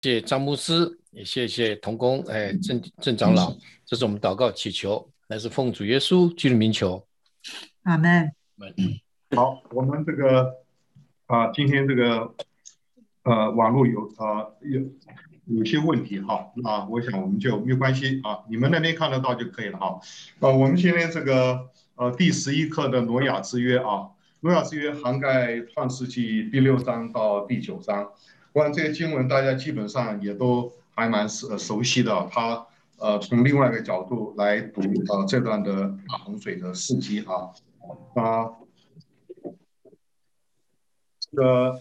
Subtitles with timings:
[0.00, 3.52] 谢谢张牧师，也谢谢童工，哎，郑郑长老，
[3.84, 7.04] 这是我们祷告祈求，乃是奉主耶稣基督名求，
[7.82, 8.30] 阿门。
[9.34, 10.54] 好，我们这个
[11.26, 12.32] 啊，今天这个
[13.24, 14.80] 呃，网络有啊有
[15.46, 19.98] 有些问题哈啊，我想我们就没有关系啊，你们那边看得到就可以了哈。
[20.38, 24.10] 呃，我们今天这个呃第十一课的挪亚之约啊，
[24.42, 28.12] 挪亚之约涵盖创世纪第六章到第九章。
[28.52, 32.66] 关于这些经文大家基本上也都还蛮熟熟悉的，他
[32.98, 37.50] 呃从另外一个角度来读呃这段的大洪水的事迹啊
[38.14, 38.50] 啊，
[41.20, 41.80] 这个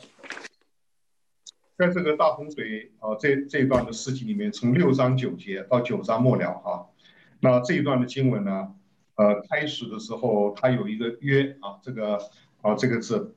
[1.77, 6.87] 在这个大洪水啊这这一段的事迹里面，从六章九节到九章末了哈，
[7.39, 8.75] 那这一段的经文呢，
[9.15, 12.19] 呃开始的时候它有一个约啊这个
[12.61, 13.33] 啊这个字。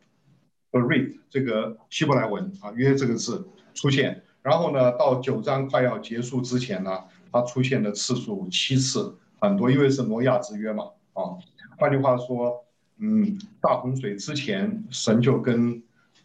[0.71, 11.37] Berith 这个希伯来文啊，约这个字出现，然后呢，到九章快要结束之前呢，它出现的次数七次，很多，因为是挪亚之约嘛，啊，
[11.79, 12.65] 换句话说，
[12.99, 15.83] 嗯，大洪水之前，神就跟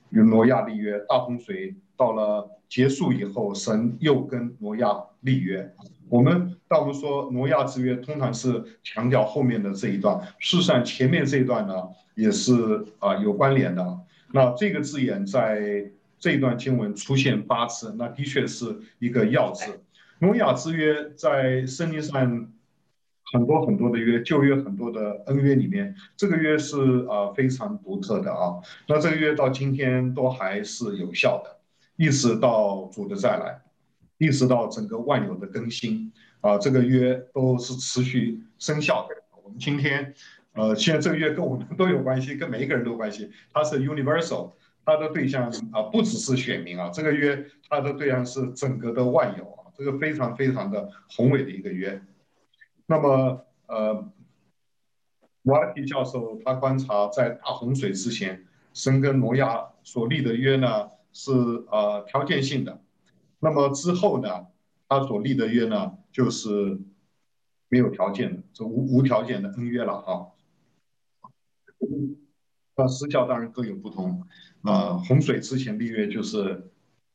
[0.10, 5.74] 与挪亚立约，大洪水到了结束以后，神又跟挪亚立约。
[6.08, 11.74] 我们当我们说挪亚之约，通常是强调后面的这一段，事实上前面这一段呢，
[12.14, 14.00] 也是啊有关联的。
[14.36, 18.66] 那这个字眼在这段经文出现八次，那的确是
[19.00, 19.80] 一个要字。
[20.20, 22.52] 挪亚之约在圣经上
[23.32, 28.60] 很多很多的约，旧约很多的恩约里面，这个约是啊非常独特的啊。
[28.90, 31.58] 那这个约到今天都还是有效的，
[31.96, 33.62] 一直到主的再来，
[34.18, 36.12] 一直到整个万有的更新
[36.42, 39.16] 啊，这个约都是持续生效的。
[39.46, 40.14] 我们今天。
[40.56, 43.30] 呃，现在这个约跟我们都有关系，跟每一个人都有关系。
[43.54, 44.54] 它是 universal，
[44.86, 52.02] 它的对象啊不只是选民啊，这个约它的对象是整个的万有啊，这个非常非常的宏伟的一个约。
[52.86, 54.10] 那么呃，
[55.44, 61.34] 瓦尔提教授他观察在大洪水之前，神跟挪亚所立的约呢是
[61.70, 62.82] 呃条件性的，
[63.40, 64.48] 那么之后呢，
[64.88, 66.80] 他所立的约呢就是
[67.68, 70.28] 没有条件的，这无无条件的恩约了啊。
[72.76, 74.24] 那时效当然各有不同，
[74.64, 76.70] 呃，洪水之前立约就是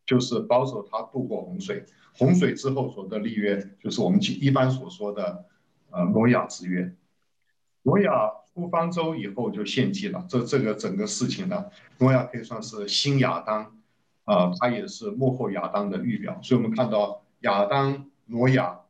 [0.07, 1.85] 就是保守他度过洪水，
[2.15, 5.45] 洪水之后所的立约就是我们一般所说的
[5.91, 6.95] 呃挪亚之约。
[7.83, 11.67] 挪亚出方舟以后就献祭了，这这个整个事情呢，
[11.99, 13.65] 挪亚可以算是新亚当，
[14.25, 18.81] 啊、呃，他也是幕后亚当的预表，所以我们看到亚当、挪亚、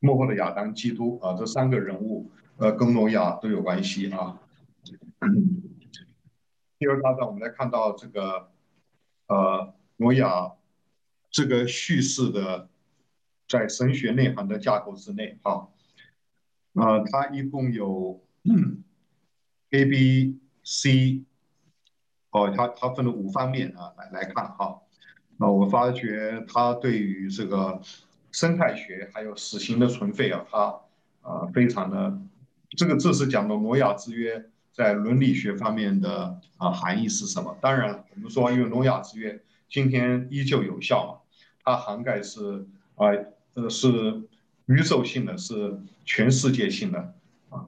[0.00, 4.40] 幕后的亚当、基督啊、呃，这三个人物呃跟挪亚都有关系啊。
[6.78, 8.50] 第二大段，我们来看到这个，
[9.26, 10.52] 呃，挪亚
[11.28, 12.68] 这个叙事的，
[13.48, 15.66] 在神学内涵的架构之内，啊，
[16.74, 18.22] 呃，它一共有
[19.70, 21.24] A、B、C，
[22.30, 24.80] 哦，它它分了五方面啊，来来看哈。
[25.36, 27.80] 那我发觉它对于这个
[28.30, 30.58] 生态学还有死刑的存废啊，它
[31.22, 32.20] 啊、呃、非常的，
[32.76, 34.48] 这个这是讲的挪亚之约。
[34.78, 37.58] 在伦理学方面的啊含义是什么？
[37.60, 41.34] 当然，我们说因为挪亚之约今天依旧有效嘛，
[41.64, 43.06] 它涵盖是啊
[43.54, 44.22] 呃是
[44.66, 47.12] 宇宙性的，是全世界性的
[47.48, 47.66] 啊，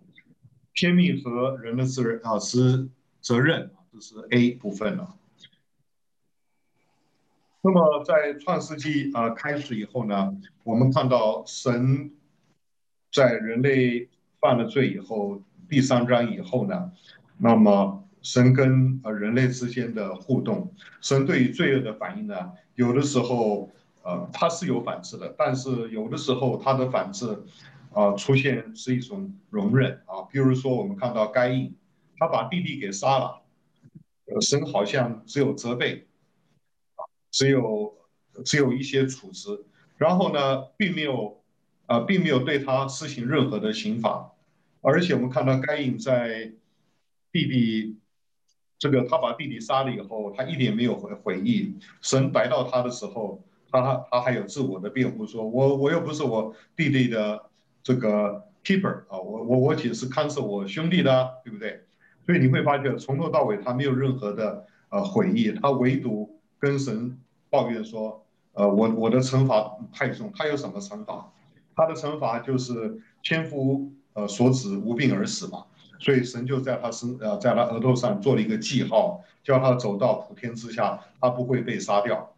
[0.73, 2.89] 天命和人的责任啊是
[3.21, 5.17] 责任，这是 A 部分了。
[7.63, 12.13] 那么在创世纪啊开始以后呢，我们看到神
[13.13, 15.43] 在人类犯了罪以后。
[15.71, 16.91] 第三章以后呢，
[17.39, 23.71] 那么神跟呃人类之间的互动，神对于罪恶的反应呢，有的时候
[24.03, 27.45] 呃它是有反制的，但是有的时候它的反制
[27.93, 31.75] 啊、出现是一种容忍啊，比如说我们看到该隐，
[32.19, 33.43] 他把弟弟给杀了，
[34.27, 36.07] 呃神好像只有责备，
[37.31, 37.95] 只有
[38.45, 39.65] 只有一些处置，
[39.97, 41.41] 然后呢并没有
[41.87, 44.33] 啊、呃、并没有对他施行任何的刑罚。
[44.83, 46.53] 而且我们看到该隐在
[47.33, 47.97] 弟弟
[48.79, 51.77] 这个他把弟弟杀了以后，他一点没有悔悔意。
[52.01, 57.45] 神逮到他的时候，他他还有自我的辩护，说我我又不是我弟弟的
[57.83, 61.83] 这个 keeper 啊，我我我只是看守我兄弟的，对不对？
[62.25, 67.19] 所以你会发觉从头到尾他没有任何的呃悔意，他唯独跟神
[67.51, 68.25] 抱怨说，
[68.55, 71.31] 呃我我的惩罚太重，他有什么惩罚？
[71.77, 73.93] 他的惩罚就是千夫。
[74.15, 75.65] 呃，所指无病而死嘛，
[75.99, 82.35] 所以神就在他身呃，在他额头上做了一个记号，叫他走到普天之下，他不会被杀掉。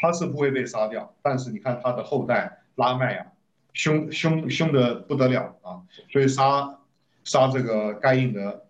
[0.00, 3.26] 他是不会被杀掉，但是你看他的后代拉麦啊，
[3.72, 5.82] 凶凶凶得不得了啊，
[6.12, 6.78] 所以杀
[7.24, 8.64] 杀这个该隐的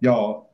[0.00, 0.46] 要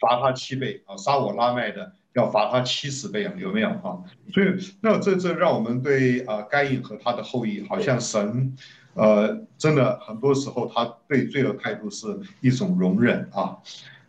[0.00, 3.98] 罚他七倍啊，杀我拉麦的要罚他七十倍啊，有没有啊？
[4.32, 8.56] 所以那这这让我们对啊该隐和他的后裔，好像神
[8.94, 13.58] 呃真的很多时候他对罪的态度是一种容忍啊。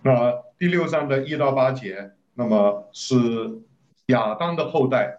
[0.03, 3.15] 那第六章的一到八节，那么是
[4.07, 5.17] 亚当的后代。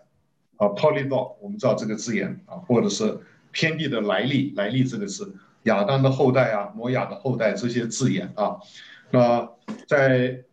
[0.58, 3.18] 啊，Polydor，我们知道这个字眼啊，或者是
[3.52, 8.58] 天地的来历，来历这个字，亚当的后代啊，挪亚的后代这些字眼啊。
[9.10, 9.48] 那
[9.88, 10.44] 在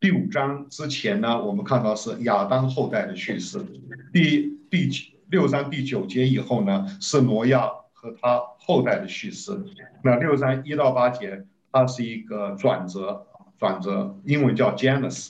[0.00, 3.62] 第五章之前呢，我们看到是亚当后代的叙事。
[4.10, 4.88] 第第
[5.28, 7.68] 六章第九节以后呢，是挪亚
[8.02, 9.64] 和他后代的叙事。
[10.02, 13.24] 那六章一到八节，它是一个转折，
[13.60, 15.28] 转折，英文叫 Janus，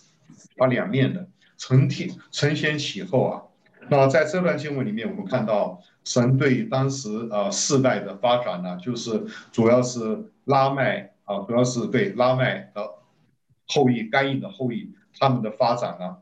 [0.56, 1.28] 它两面的，
[1.58, 3.42] 承天承先启后啊。
[3.90, 12.94] 那在这段经文里面，我们看到神对当时呃世代的发展呢，就是主要是拉麦啊，主要是对拉麦的
[13.66, 16.16] 后裔、该隐的后裔他们的发展呢，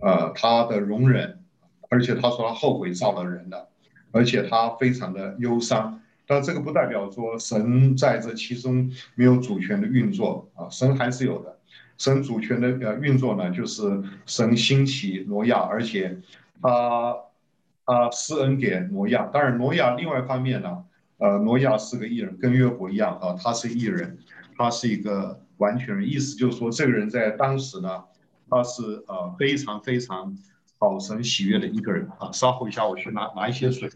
[0.00, 1.44] 呃，他的容忍，
[1.90, 3.68] 而且他说他后悔造了人的，
[4.12, 6.00] 而且他非常的忧伤。
[6.26, 11.58] 但这个不代表说神在这其中没有主权的运作啊，神还是有的。
[11.98, 16.18] 神主权的呃运作呢，就是神兴起挪亚，而且。
[16.62, 17.16] 他
[17.86, 20.84] 他施恩给挪亚，当然挪亚另外一方面呢，
[21.16, 24.18] 呃，挪亚是个艺人，跟约伯一样啊，他是艺人，
[24.58, 28.04] 他是一个完全人，意思就是说这个人在当时呢，
[28.50, 30.36] 他是呃非常非常
[30.80, 32.32] 讨神喜悦的一个人啊。
[32.32, 33.88] 稍后一下，我去拿拿一些水。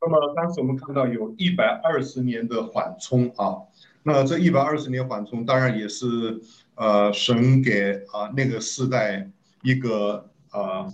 [0.00, 3.68] 那么当时我们看到有一百二十年的缓冲啊，
[4.08, 6.40] 那这一百二十年缓冲当然也是
[6.76, 9.30] 呃神给啊那个世代
[9.62, 10.90] 一个呃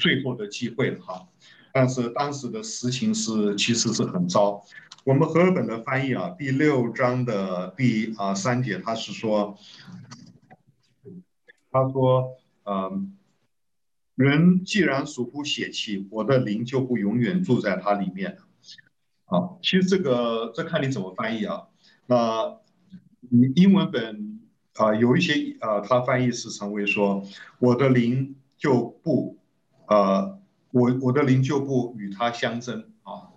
[0.00, 1.28] 最后的机会了哈，
[1.72, 4.60] 但是当时的实情是其实是很糟。
[5.04, 9.56] 我们和合本的翻译啊，第六章的第啊三节，他是说，
[11.70, 13.16] 他说，嗯，
[14.16, 18.38] 人既然属乎血气，我的灵就不永远住在他里面。
[19.26, 21.68] 啊，其实这个这看你怎么翻译啊。
[22.12, 22.58] 那
[23.56, 24.40] 英文本
[24.74, 27.24] 啊有一些啊，他翻译是成为说，
[27.58, 29.38] 我的灵就不，
[29.86, 30.38] 呃，
[30.72, 33.32] 我我的灵就不与他相争啊。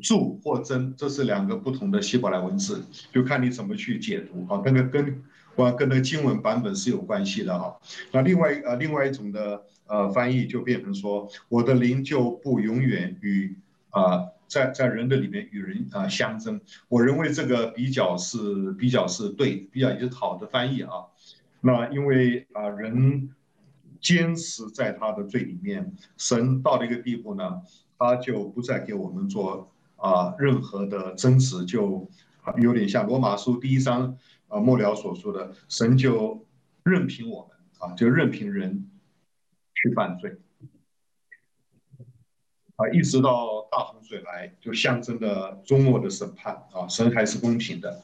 [0.00, 2.82] 住或争，这是两个不同的希伯来文字，
[3.12, 4.58] 就看你怎么去解读啊。
[4.62, 5.22] 跟个跟，
[5.54, 7.76] 跟跟那经文版本是有关系的哈。
[8.10, 13.58] 那另外呃另外一种的呃翻译就变成说，我的灵就不永远与
[13.90, 14.24] 啊
[14.54, 16.60] 在在人的里面与人啊相争。
[16.88, 20.90] 我认为这个比较是比较是对，比较也是好的翻译啊。
[21.60, 23.30] 那因为啊人
[24.00, 27.62] 坚持在他的罪里面，神到了一个地步呢，
[27.98, 29.70] 他就不再给我们做。
[29.96, 32.10] 啊，任何的争执就，
[32.60, 34.18] 有点像罗马书第一章
[34.48, 36.46] 啊末了所说的，神就
[36.82, 38.90] 任凭我们啊，就任凭人
[39.72, 40.36] 去犯罪
[42.76, 48.02] 啊，一直到大洪水来，就象征着终末的审判啊，神还是公平的。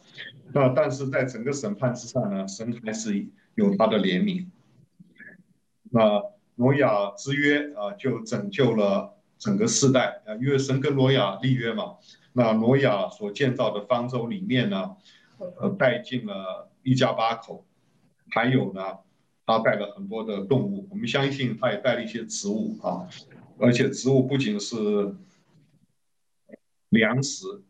[0.52, 4.46] 那但是在整个审判之上呢，神还是有他的怜悯。
[5.90, 6.22] 那
[6.56, 9.16] 挪亚之约啊，就拯救了。
[9.40, 11.96] 整个世代啊，因为神跟挪亚立约嘛，
[12.34, 14.94] 那挪亚所建造的方舟里面呢，
[15.38, 17.64] 呃，带进了一家八口，
[18.28, 18.98] 还有呢，
[19.46, 23.08] 他带了很多的动物，我们相信他也带了一些植物啊，
[23.60, 24.76] 而且植物不仅是
[26.88, 27.62] 粮食，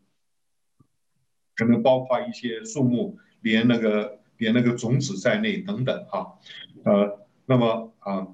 [1.57, 6.39] 可能包括一些树木，连那个连那个种子在内等等哈，
[6.85, 8.29] 呃，那么啊，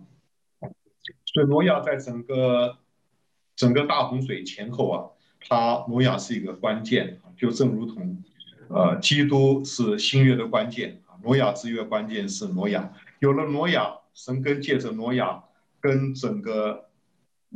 [1.24, 2.78] 所以挪亚在整个。
[3.56, 5.08] 整个大洪水前后啊，
[5.40, 8.22] 他挪亚是一个关键，就正如同，
[8.68, 15.42] 呃，基督是新约的关键啊，挪亚之约关键是挪亚，有了挪亚，神跟借着挪亚
[15.80, 16.85] 跟整个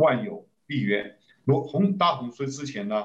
[0.01, 1.17] 万有必约。
[1.45, 3.05] 罗洪大洪水之前呢，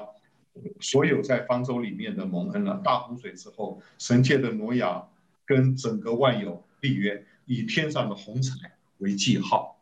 [0.80, 5.06] 所有在方舟里面的蒙恩了，大洪水之后，神界的挪亚
[5.44, 9.78] 跟整个万有立约，以天上的红彩为记号，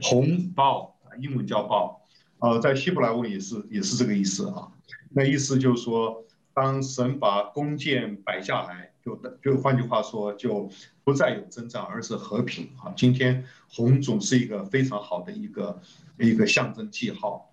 [0.00, 2.00] 红豹英文叫豹。
[2.38, 4.72] 呃，在希伯来文也是也是这个意思啊。
[5.10, 10.68] 那意思就是说，当神把弓箭摆下来，就就换句话说，就
[11.04, 12.92] 不再有征战，而是和平啊。
[12.96, 15.80] 今天红总是一个非常好的一个
[16.18, 17.48] 一个象征记号。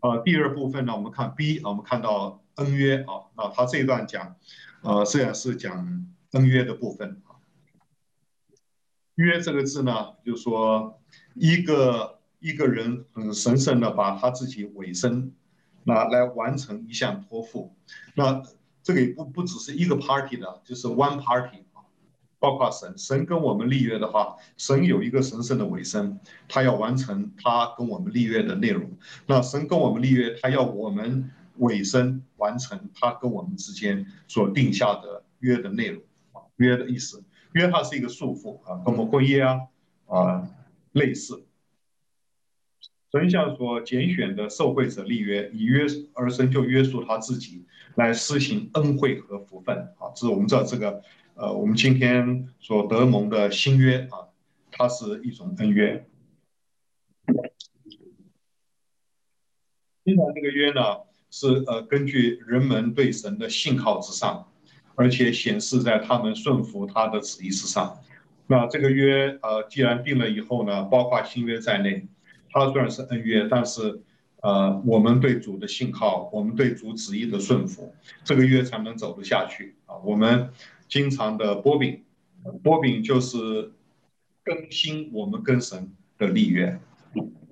[0.00, 4.36] 呃，第二部分呢，我们看 B 啊，我们看到恩约啊，那他这一段讲，
[4.82, 7.34] 呃，虽然是讲恩约的部分啊。
[9.16, 11.00] 约这个字呢，就是说
[11.34, 15.32] 一个一个人很神圣的把他自己委身，
[15.82, 17.74] 那来完成一项托付，
[18.14, 18.40] 那
[18.84, 21.64] 这个也不不只是一个 party 的，就是 one party，
[22.38, 26.18] 包括神，神跟我们立约的话，神有一个神圣的委身，
[26.48, 28.90] 他要完成他跟我们立约的内容，
[29.26, 36.02] 那神跟我们立约，他要我们委身完成他跟我们之间所定下的约的内容
[36.32, 37.24] 啊，约的意思。
[37.52, 39.60] 约它是一个束缚啊，跟我们婚约啊
[40.06, 40.48] 啊
[40.92, 41.44] 类似。
[43.10, 47.64] 神向所拣选的受惠者立约，以约而生就约束他自己
[47.94, 50.12] 来施行恩惠和福分啊。
[50.14, 51.02] 这是我们知道这个
[51.38, 54.26] 呃，我们今天所得蒙的新约啊，
[54.72, 56.04] 它是一种恩约。
[60.04, 60.82] 现在这个约呢，
[61.30, 64.48] 是呃根据人们对神的信靠之上。
[65.00, 68.00] 而且显示在他们顺服他的旨意之上。
[68.48, 72.08] 那这个约，呃，既然定了以后呢，包括新约在内，
[72.50, 74.02] 它虽然是恩约，但是，
[74.42, 79.94] 呃，我们对主的信靠，我们对主旨意的顺服，这个约才能走得下去啊。
[79.98, 80.50] 我们
[80.88, 82.04] 经常的波饼，
[82.62, 83.72] 波饼就是
[84.42, 86.80] 更新我们跟神的立约，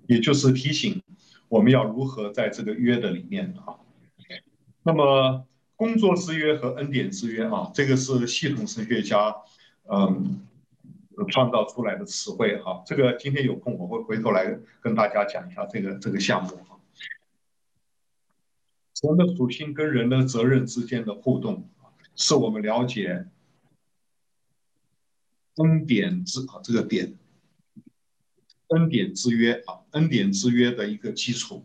[0.06, 1.02] 也就是提醒
[1.48, 3.76] 我们要如何在这个约的里面啊。
[4.82, 5.46] 那么。
[5.78, 9.36] 工作之约和恩典之约啊，这个是系统神学家
[9.92, 10.40] 嗯
[11.28, 12.82] 创造出来的词汇哈。
[12.86, 16.80] 这个今天有空我会回头来跟大家讲一下这个这个项目哈。
[18.94, 21.68] 神的属性跟人的责任之间的互动，
[22.16, 23.26] 是我们了解
[25.56, 27.14] 恩典之啊这个点，
[28.68, 31.64] 恩典之约啊，恩典之约的一个基础。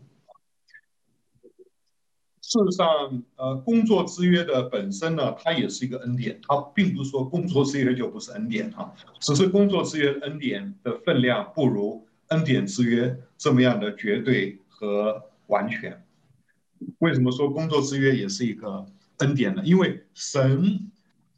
[2.40, 16.04] 事实上，呃，工作之约的本身呢，它也是一个恩典，它并不是说工作之约就不是恩典哈，只是工作之约恩典的分量不如恩典之约这么样的绝对和完全。
[16.98, 18.86] 为什么说工作之约也是一个
[19.22, 19.64] 恩典了？
[19.64, 20.90] 因为神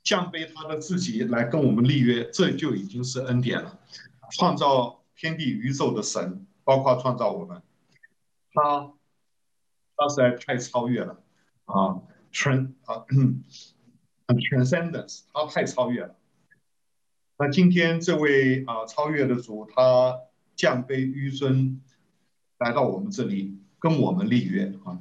[0.03, 3.79] 降卑他的自己来跟我们立约，这就已经是恩典了。
[4.33, 7.63] 创造天地宇宙的神，包括创造我们，
[8.53, 8.91] 他。
[9.97, 11.23] 他实在太超越了，
[11.67, 13.07] 啊，trans 啊，
[14.27, 16.17] transcendence，他太超越了。
[17.39, 20.19] 那今天这位啊超越的主，他
[20.57, 21.81] 降卑紆尊，
[22.59, 24.99] 来到我们这里跟我们立约啊。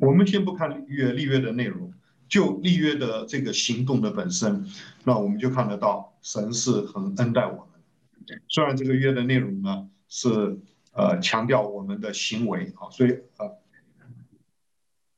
[0.00, 1.93] 我们先不看约立约的内容，
[2.34, 4.66] 就立约的这个行动的本身，
[5.04, 8.40] 那我们就看得到神是很恩待我们。
[8.48, 10.58] 虽然这个约的内容呢是
[10.94, 13.54] 呃强调我们的行为啊，所以啊。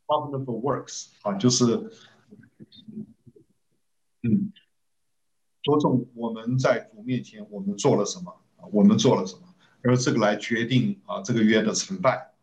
[0.09, 1.65] Abominable works 啊，就是
[4.23, 4.53] 嗯，
[5.63, 9.43] 着重我们在主面前我们做了什么啊，我们做了什么，
[9.81, 12.35] 而这个来决定啊这个约的成败。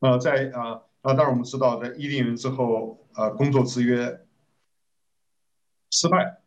[0.00, 4.20] 呃，在啊那当然我们知道，在伊甸园之后，呃，工作之约
[5.90, 6.40] 失败，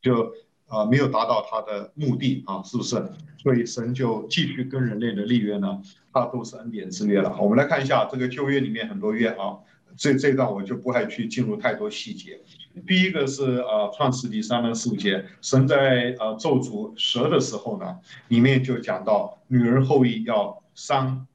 [0.00, 0.32] 就
[0.66, 3.02] 啊没有达到他的目的啊，是不是？
[3.38, 7.36] 所以神就继续跟人类的立约呢，它都是恩典之约了。
[7.40, 9.58] 我们来看一下这个旧约里面很多约啊。
[9.96, 12.40] 这这段我就不会去进入太多细节。
[12.84, 21.26] 第一个是呃创世记三十四节，神在呃咒诅蛇的时候呢，里面就讲到女人后裔要伤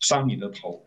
[0.00, 0.85] 伤你的头，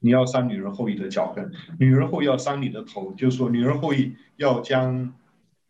[0.00, 1.50] 你要伤女人后裔的脚跟。
[1.78, 5.14] 女人后裔要伤你的头，就是说女人后裔要将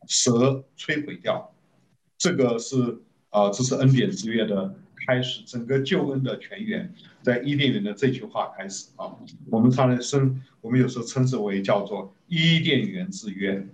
[0.06, 1.52] 蛇摧毁掉。
[2.18, 2.98] 这个是
[3.30, 4.74] 啊、这是恩典之约的
[5.06, 6.90] 开始，整个救恩的泉源。
[7.22, 9.14] 在伊甸园的这句话开始啊，
[9.50, 13.66] 我们常称，我们有时候称之为叫做伊甸园之约。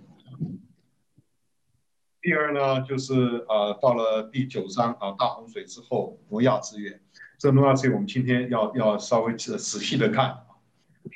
[2.21, 3.13] 第二呢，就是
[3.47, 6.99] 呃，到了第九章啊，大洪水之后，挪亚之约。
[7.43, 10.33] 这挪亚之约，我们今天要要稍微仔仔细的看，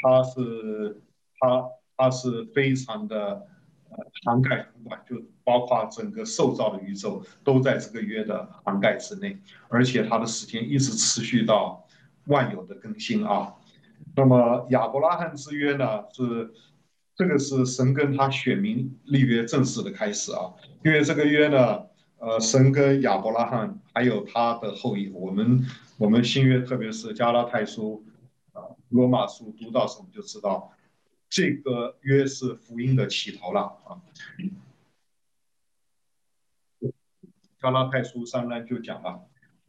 [0.02, 1.02] 它是
[1.40, 3.48] 它它是非常的
[3.90, 11.86] 呃涵盖统管，就包括整个受造的宇宙都在这个约的涵盖之内，而且它的时间一直持续到。
[12.26, 13.54] 万有的更新啊，
[14.14, 16.04] 那么亚伯拉罕之约呢？
[16.12, 16.52] 是
[17.16, 20.52] 这个是神跟他选民立约正式的开始啊。
[20.84, 21.86] 因为这个约呢，
[22.20, 25.64] 呃，神跟亚伯拉罕还有他的后裔，我们
[25.98, 28.04] 我们新约，特别是加拉太书
[28.54, 30.74] 啊、罗马书读到什么，就知道
[31.30, 34.02] 这个约是福音的起头了啊。
[37.62, 39.20] 加拉太书三章就讲了，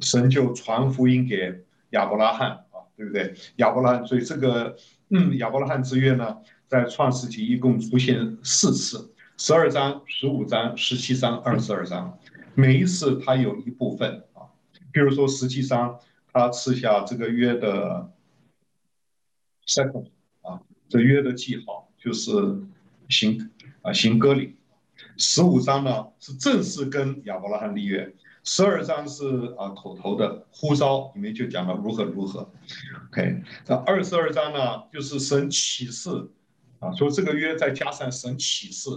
[0.01, 3.35] 神就传福音给亚伯拉罕啊，对不对？
[3.57, 4.77] 亚伯拉罕，所以这个
[5.11, 12.19] 嗯，亚伯拉罕之约呢，在创世纪一共出现四次，十二章、十五章、十七章、二十二章，
[12.59, 14.43] 每一次他有一部分啊，
[14.91, 15.97] 比如说十七章，
[16.33, 18.11] 他赐下这个约的
[19.65, 20.09] second
[20.43, 22.33] 啊，这约的记号就是
[23.09, 23.49] 行
[23.83, 24.57] 啊行割礼。
[25.17, 28.13] 十五章呢是正式跟亚伯拉罕立约，
[28.43, 32.51] 十二章是啊口头的呼召，里面就讲了如何如何。
[33.13, 36.11] OK，那二十二章呢就是神启示
[36.81, 38.91] 啊，说这个约再加上神启示，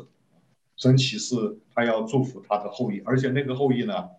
[0.81, 1.35] 神启示
[1.75, 4.09] 他要祝福他的后裔，而且那个后裔呢，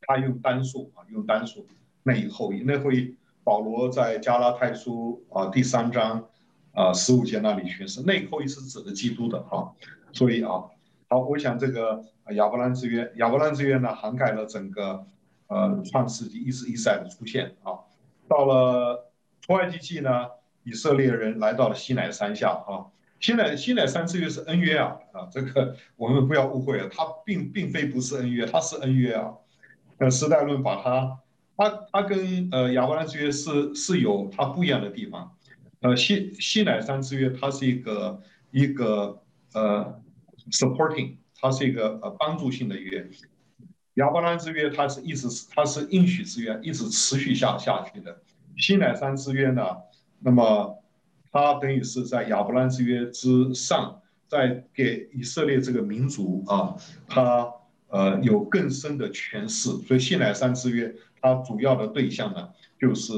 [0.00, 1.64] 他用单数啊用单数
[2.02, 6.28] 那一个后裔，那后裔保罗在加拉太书啊第三章
[6.72, 9.70] 啊十五节那里诠释，那个后裔是指的基督的啊，
[10.12, 10.64] 所以啊。
[11.08, 15.06] 好，我想这个亚伯兰之约，亚伯兰之约呢，涵盖了整个
[15.46, 17.78] 呃创世纪一直一再的出现啊。
[18.28, 19.10] 到了
[19.40, 20.26] 出埃及记呢，
[20.64, 22.90] 以色列人来到了西乃山下啊。
[23.20, 29.34] 西乃西乃三次约是恩约啊啊，这个我们不要误会了，它并并非不是恩约，它是恩约啊。
[29.98, 31.18] 呃，时代论把它，
[31.56, 35.36] 它它跟呃亚伯兰之约是是有它不一样的地方。
[35.82, 39.22] 呃，西西乃山之约它是一个一个
[39.54, 40.00] 呃。
[40.50, 43.06] Supporting，它是一个呃帮助性的约，
[43.94, 48.20] 亚伯兰之约它是一直它是应许之约，一直持续下下去的。
[48.56, 49.62] 西乃山之约呢，
[50.18, 50.79] 那么
[51.32, 56.76] 它等于是在亚伯兰之约之上，在给以色列这个民族啊，
[57.08, 57.50] 它
[57.88, 59.70] 呃有更深的诠释。
[59.86, 62.48] 所以西乃山之约它主要的对象呢，
[62.80, 63.12] 就是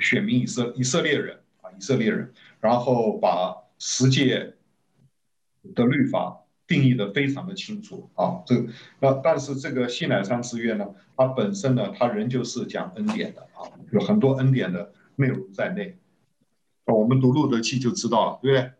[0.00, 4.54] 选民以色以色列人啊，以色列人，然后把十诫。
[5.74, 8.54] 的律法定义的非常的清楚啊，这
[9.00, 15.98] 那但是这个西乃山之约呢，它本身呢，它仍旧是讲恩典的啊，有很多恩典的内容在内。
[16.94, 18.72] 我们读路得记就知道了，对不对？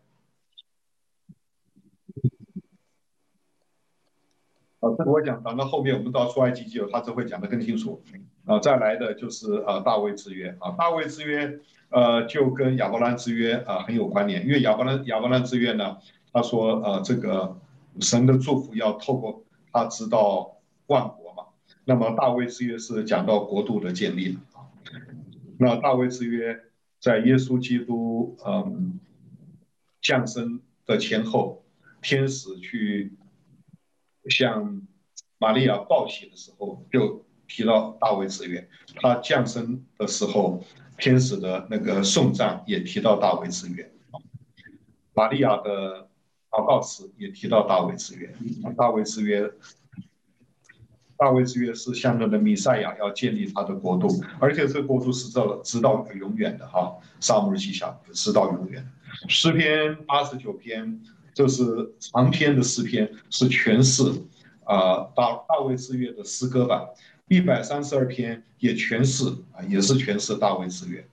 [4.79, 8.01] 啊，这个我讲，讲到后面我们到出埃及记，他就会讲得更清楚。
[8.45, 15.97] 啊，再来的就是啊大卫之约啊，大卫之约呃就跟亚伯兰之约啊很有关联，因为亚伯兰亚伯兰之约呢。
[16.31, 17.57] 他说：“呃，这个
[18.01, 21.45] 神的祝福要透过他知道万国嘛。
[21.85, 24.37] 那么大卫之约是讲到国度的建立。
[25.57, 26.55] 那大卫之约
[26.99, 28.99] 在耶稣基督嗯
[30.01, 31.63] 降生的前后，
[32.01, 33.13] 天使去
[34.29, 34.81] 向
[35.37, 38.69] 玛利亚报喜的时候，就提到大卫之约。
[38.95, 40.63] 他降生的时候，
[40.97, 43.91] 天使的那个颂赞也提到大卫之约。
[45.13, 46.07] 玛利亚的。”
[46.51, 48.33] 祷告词也提到大卫之约，
[48.75, 49.47] 大卫之约，
[51.19, 54.07] 大卫之约是象征的弥赛亚要建立他的国度，
[54.39, 56.95] 而且这个国度是到了直到永远的哈。
[57.19, 58.89] 撒母耳记下直到永远。
[59.27, 61.01] 诗篇八十九篇，
[61.33, 64.03] 这是长篇的诗篇，是诠释
[64.63, 66.87] 啊大大卫之约的诗歌版。
[67.27, 71.05] 一百三十二篇也诠释啊，也是诠释大卫之约。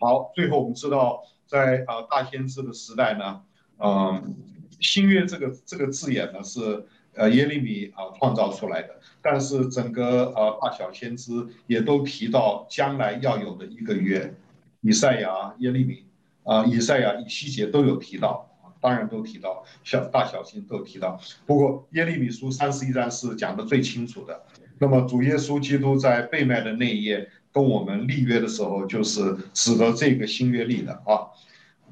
[0.00, 3.42] 好，最后我们知道在啊大先知的时代呢。
[3.78, 4.34] 嗯，
[4.80, 8.88] 新约这个这个字眼呢是呃耶利米啊创造出来的，
[9.20, 14.34] 但是整个呃大小先知也都提到将来要有的一个约，
[14.80, 16.04] 以赛亚、耶利米
[16.44, 18.48] 啊、以赛亚、以西结都有提到，
[18.80, 24.42] 当然都提到小大小先都提到，不过耶利米书三十一章是讲的最清楚的。
[24.78, 31.28] 那么主耶稣基督在被卖的那一页跟我们立约的时候，就是指的这个新约立的啊，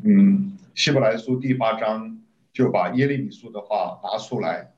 [0.03, 0.57] 嗯。
[0.73, 2.19] 希伯来书第八章
[2.53, 4.73] 就把耶利米书的话拿出来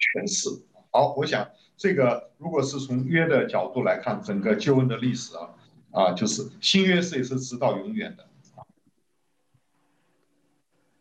[0.00, 0.48] 诠释。
[0.90, 5.50] 好，我想这个如果是从约的角度来看，整个救恩的历史啊，
[5.92, 8.26] 啊，就是新约是也是直到永远的。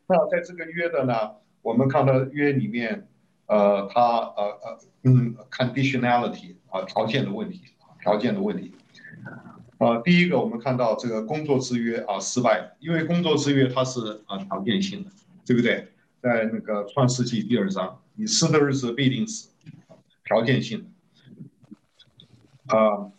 [0.08, 1.14] 那在这个约的呢，
[1.62, 3.08] 我们看到约里面，
[3.48, 7.62] 呃，它呃呃嗯，conditionality 啊，条件的问题，
[8.02, 8.74] 条件的问题。
[9.78, 15.12] 啊，第一个我们看到这个工作之约啊失败，因为工作之约它是啊条件性的，
[15.46, 15.88] 对不对？
[16.22, 19.50] 在那个创世纪第二章，你死的日子必定死，
[20.26, 20.86] 条件性
[22.68, 22.76] 的。
[22.76, 23.12] 啊，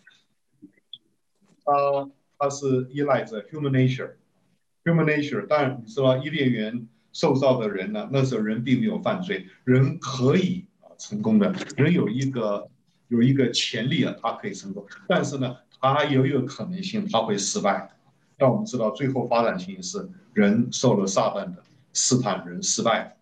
[1.65, 12.69] 它它是依赖着 human nature，human nature，但你知道伊甸园受造的人呢，那时候人并没有犯罪，人可以啊成功的，人有一个
[13.09, 15.57] 有一个潜力啊，他可以成功，但是呢。
[15.83, 17.91] 他也有一个可能性，他会失败。
[18.37, 23.17] 但我们知道，最后发展情形是人受了撒旦的试探，人失败。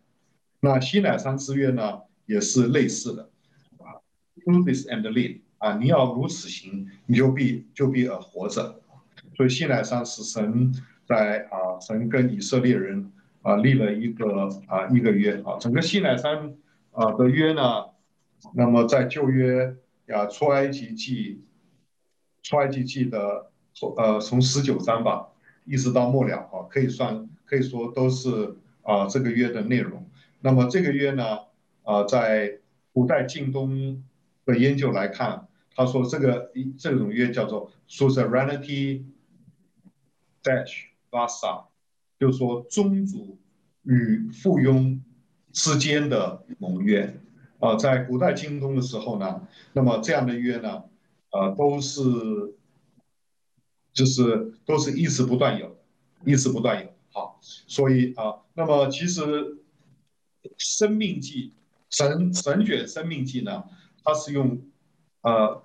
[0.61, 3.31] 那西乃山之约呢，也是类似的
[3.79, 4.03] 啊
[4.45, 8.81] ，do this and live 啊，你要如此行，你就必就必而活着。
[9.37, 10.75] 所以西奈山是神
[11.07, 16.57] 在啊，神跟以色列人啊立了一个啊一个约啊，整个西奈山
[16.91, 17.85] 啊的约呢，
[18.53, 21.41] 那么在旧约呀出埃及记，
[22.43, 23.47] 出埃及记的
[23.97, 25.29] 呃从十九章吧，
[25.65, 30.05] 一直到末了啊，可以算可以说都是啊这个约的内容。
[30.41, 31.39] 那么这个约呢，
[31.83, 32.59] 啊在
[32.93, 34.03] 古代近东
[34.45, 39.05] 的研究来看，他说这个这种约叫做 suzerainty。
[40.41, 41.65] dash vasa，
[42.19, 43.37] 就是说宗主
[43.83, 45.01] 与附庸
[45.53, 47.13] 之间的盟约
[47.59, 50.85] 啊，在古代近东的时候呢，那么这样的约呢，
[51.33, 52.01] 呃，都是
[53.93, 55.77] 就是都是一直不断有，
[56.25, 56.89] 一直不断有。
[57.13, 59.59] 好，所以啊，那么其实
[60.57, 61.53] 生命记
[61.91, 63.65] 神神卷生命记呢，
[64.03, 64.63] 它是用
[65.23, 65.65] 呃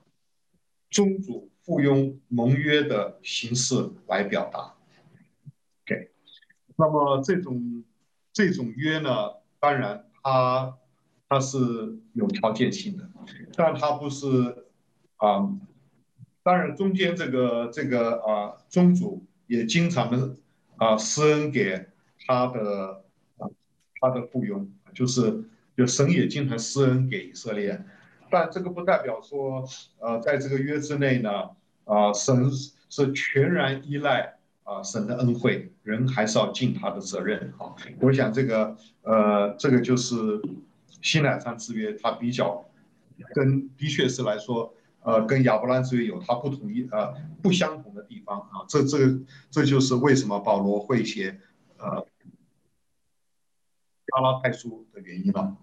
[0.90, 1.50] 宗主。
[1.66, 4.74] 附庸盟约的形式来表达
[5.86, 6.12] ，OK，
[6.76, 7.86] 那么这种
[8.34, 9.10] 这种约呢，
[9.62, 10.78] 当然它
[11.30, 11.58] 它是
[12.12, 13.10] 有条件性的，
[13.56, 14.28] 但它不是
[15.16, 15.58] 啊、
[16.44, 20.36] 当然中间这个这个啊宗主也经常的
[20.76, 21.88] 啊施恩给
[22.28, 23.03] 他的
[24.04, 25.46] 他的附庸，就是
[25.78, 27.82] 就神也经常施恩给以色列。
[28.30, 29.64] 但这个不代表说，
[30.00, 31.30] 呃，在这个约之内呢，
[31.86, 32.52] 啊、神
[32.90, 37.54] 是全然依赖啊、神的恩惠，人还是要尽他的责任。
[37.58, 40.42] 好，我想这个，呃，这个就是
[41.02, 42.66] 西乃山之约，它比较
[43.34, 48.66] 跟的确是来说，呃，跟亚伯兰之约有它不同意呃不相同的地方啊。
[48.68, 51.40] 这这个这就是为什么保罗会写
[51.78, 52.06] 呃
[54.14, 55.58] 阿拉太书的原因了。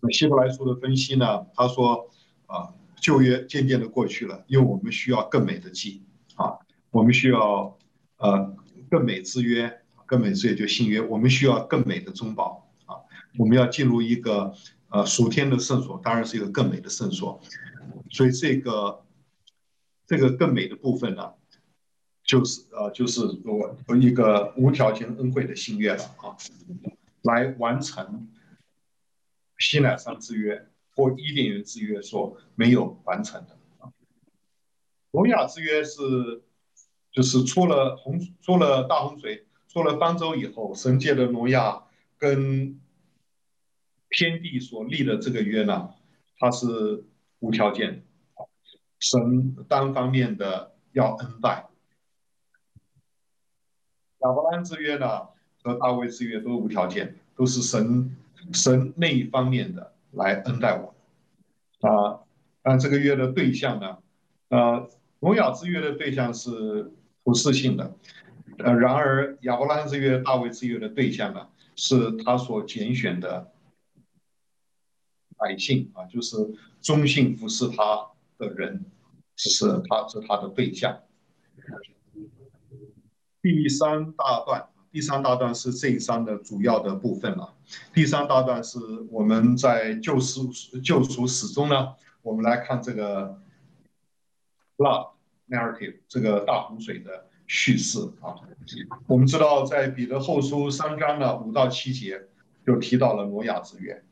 [0.00, 1.46] 那希伯来书的分析呢？
[1.54, 2.10] 他说
[2.46, 6.04] 啊，旧约渐渐的过去了，因为我们需要更美的祭
[6.34, 6.58] 啊，
[6.90, 7.78] 我们需要
[8.16, 8.56] 呃
[8.90, 12.98] 更美之约，更美之约就新约，我们需要更美的中保啊，
[13.38, 14.52] 我们要进入一个
[14.88, 17.40] 呃属天的圣所，当然是一个更美的圣所，
[18.10, 19.04] 所以这个
[20.06, 21.34] 这个更美的部分呢，
[22.24, 26.36] 就是呃就是我一个无条件恩惠的新约了啊，
[27.22, 28.28] 来完成。
[29.58, 33.92] 西乃山之约或伊甸园之约所没有完成的啊，
[35.12, 36.42] 挪亚之约是
[37.12, 41.84] 就是出了洪出了大洪水出了方舟以后，神界的挪亚
[42.18, 42.80] 跟
[44.10, 45.90] 天地所立的这个约呢，
[46.38, 47.04] 它是
[47.38, 48.04] 无条件，
[48.98, 51.68] 神单方面的要恩待。
[54.22, 55.28] 亚伯兰之约呢
[55.62, 58.16] 和大卫之约都无条件，都是神。
[58.52, 60.92] 神那一方面的来恩待我，
[61.88, 62.18] 啊，
[62.60, 63.98] 但这个约的对象呢，
[64.48, 66.90] 呃，挪亚之约的对象是
[67.22, 67.94] 普世性的，
[68.58, 73.52] 呃，然而亚伯拉罕之约、大卫之约的对象呢，是他所拣选的
[75.36, 76.36] 百姓啊，就是
[76.80, 78.08] 忠信服侍他
[78.38, 78.84] 的人，
[79.36, 80.98] 只是他是他的对象。
[83.42, 84.68] 第三大段。
[84.92, 87.54] 第三大段是这一章的主要的部分了。
[87.94, 88.78] 第三大段是
[89.10, 90.52] 我们在救赎
[90.84, 93.42] 救赎史中呢，我们来看这个
[94.76, 95.12] flood
[95.48, 98.36] narrative 这个大洪水的叙事啊。
[99.06, 102.28] 我们知道在彼得后书三章的五到七节
[102.66, 104.04] 就提到了挪亚之约。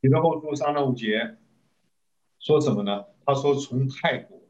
[0.00, 1.36] 彼得后书三章五节
[2.38, 3.04] 说什么呢？
[3.26, 4.40] 他说从泰国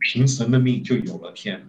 [0.00, 1.68] 凭神的命就有了天。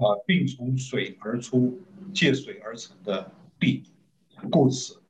[0.00, 1.78] 啊，并从水而出，
[2.14, 3.82] 借水而成的地，
[4.50, 5.02] 故此，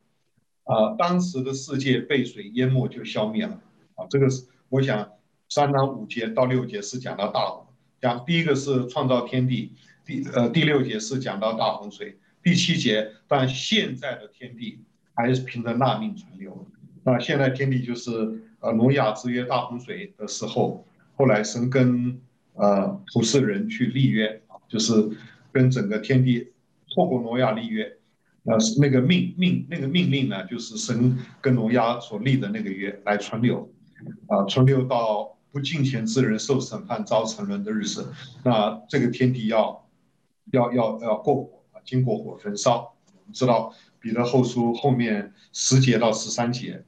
[0.65, 3.61] 啊，当时的世界被水淹没就消灭了。
[3.95, 5.13] 啊，这个是我想
[5.49, 7.67] 三章五节到六节是讲到大洪，
[8.01, 9.73] 讲第一个是创造天地，
[10.05, 14.81] 第呃第六节是讲到大洪水，第七节，但现在的天地
[15.15, 16.67] 还是凭着纳命存留。
[17.05, 20.85] 那现在天地就是呃挪亚之约大洪水的时候，
[21.21, 22.19] 后来神跟
[22.55, 25.11] 呃，普世人去立约，就是
[25.53, 26.49] 跟整个天地
[26.95, 27.99] 透过挪亚立约，
[28.45, 33.71] 呃，那个命命那个命令呢，就是神跟挪亚所立的那个约来存留，
[34.29, 38.11] 啊，存留到不敬虔之人受审判遭沉沦的日子，
[38.43, 39.87] 那这个天地要
[40.53, 42.95] 要要要过火啊，经过火焚烧。
[43.15, 46.83] 我们知道彼得后书后面十节到十三节，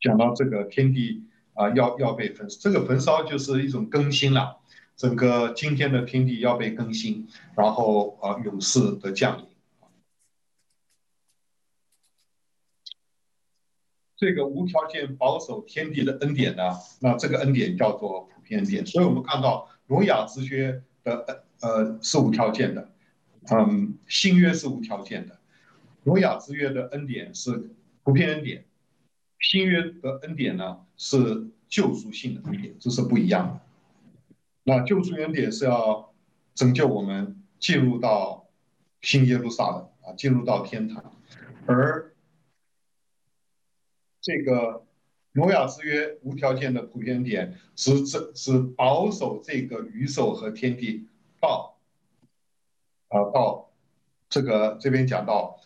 [0.00, 1.22] 讲到这个天地。
[1.56, 4.58] 啊要要被焚，这个焚烧就是一种更新了，
[4.94, 9.46] 整个今天的天地要被更新，然后啊勇士的降临。
[14.18, 16.62] 这个无条件保守天地的恩典呢，
[17.00, 18.86] 那这个恩典叫做普遍恩典。
[18.86, 22.90] 所以我们看到挪亚之约的呃是无条件的，
[23.50, 25.38] 嗯，新约是无条件的，
[26.04, 27.70] 挪亚之约的恩典是
[28.04, 28.64] 普遍恩典，
[29.40, 33.60] 新约的恩典呢是救赎性的恩典，这是不一样的。
[34.64, 36.12] 那救赎恩典是要
[36.54, 38.48] 拯救我们进入到
[39.02, 41.12] 新耶路撒冷啊，进入到天堂，
[41.66, 42.12] 而
[44.20, 44.84] 这个
[45.32, 51.06] 摩亚之约无条件的普遍点，是这是保守这个宇宙和天地
[51.40, 51.76] 到
[53.08, 53.70] 啊到
[54.28, 55.60] 这个这边讲到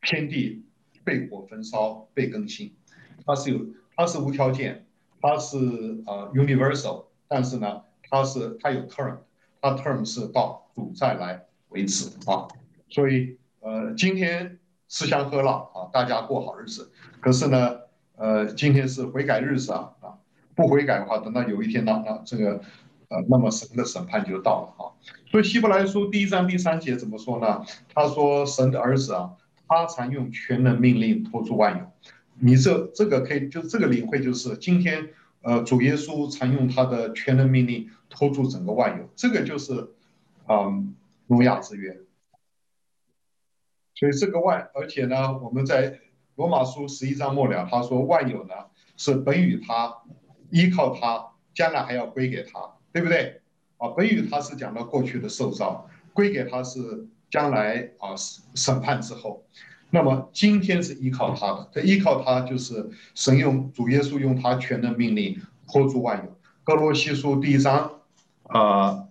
[0.00, 0.64] 天地
[1.04, 2.74] 被火焚烧被更新，
[3.24, 4.86] 它是有它是无条件，
[5.20, 5.56] 它是
[6.06, 9.18] 呃 universal，但是呢它是它有 term，
[9.60, 12.48] 它 term 是到主再来为止啊，
[12.88, 14.58] 所以呃今天
[14.88, 17.80] 吃香喝辣啊，大家过好日子，可是呢。
[18.14, 20.14] 呃，今天是悔改日子啊啊，
[20.54, 22.60] 不悔改的话，等到有一天呢，那这个
[23.08, 24.94] 呃，那么神的审判就到了啊。
[25.28, 27.64] 所以希伯来书第一章第三节怎么说呢？
[27.92, 29.32] 他说神的儿子啊，
[29.66, 31.84] 他常用全能命令托住万有。
[32.42, 35.08] 你这这个可以就这个领会就是今天
[35.40, 39.88] 呃主耶稣常用他的全能命令托住整个万有，这个就是
[40.48, 40.94] 嗯
[41.28, 42.00] 挪亚之约。
[43.94, 46.00] 所以这个万，而且呢，我们在。
[46.36, 48.54] 罗马书十一章末了，他说万有呢
[48.96, 49.94] 是本与他，
[50.50, 53.42] 依靠他，将来还要归给他，对不对？
[53.76, 58.16] 啊，本与他是讲到过去的受造，归给他是将来啊
[58.54, 59.44] 审判之后。
[59.94, 66.36] 那么今天是依靠他的，这依靠他就是神用主耶稣用他全能命令托住万有。
[66.64, 68.00] 歌罗西书第一章
[68.44, 69.04] 啊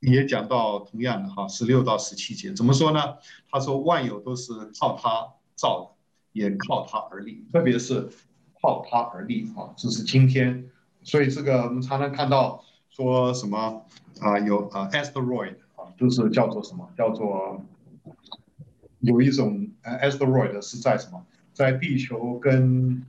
[0.00, 3.16] 也讲到同样的哈，十六到十七节怎么说呢？
[3.50, 5.98] 他说万有都是靠他造的。
[6.32, 8.08] 也靠他而立，特别是
[8.62, 9.74] 靠他而立啊！
[9.76, 10.70] 这是今天，
[11.02, 13.82] 所以这个我们常常看到说什么
[14.20, 16.88] 啊，有啊，asteroid 啊，就是叫做什么？
[16.96, 17.64] 叫做
[19.00, 21.24] 有一种呃，asteroid 是在什么？
[21.52, 23.04] 在地球跟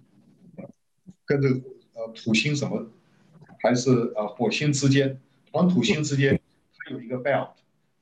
[1.25, 1.61] 跟这个
[1.93, 2.87] 呃土星什么，
[3.61, 5.19] 还是呃火星之间，
[5.51, 6.39] 黄土星之间，
[6.77, 7.49] 它有一个 belt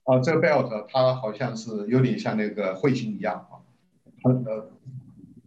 [0.04, 3.60] 啊，这个 belt 它好像是有点像那个彗星一样啊，
[4.22, 4.72] 它呃。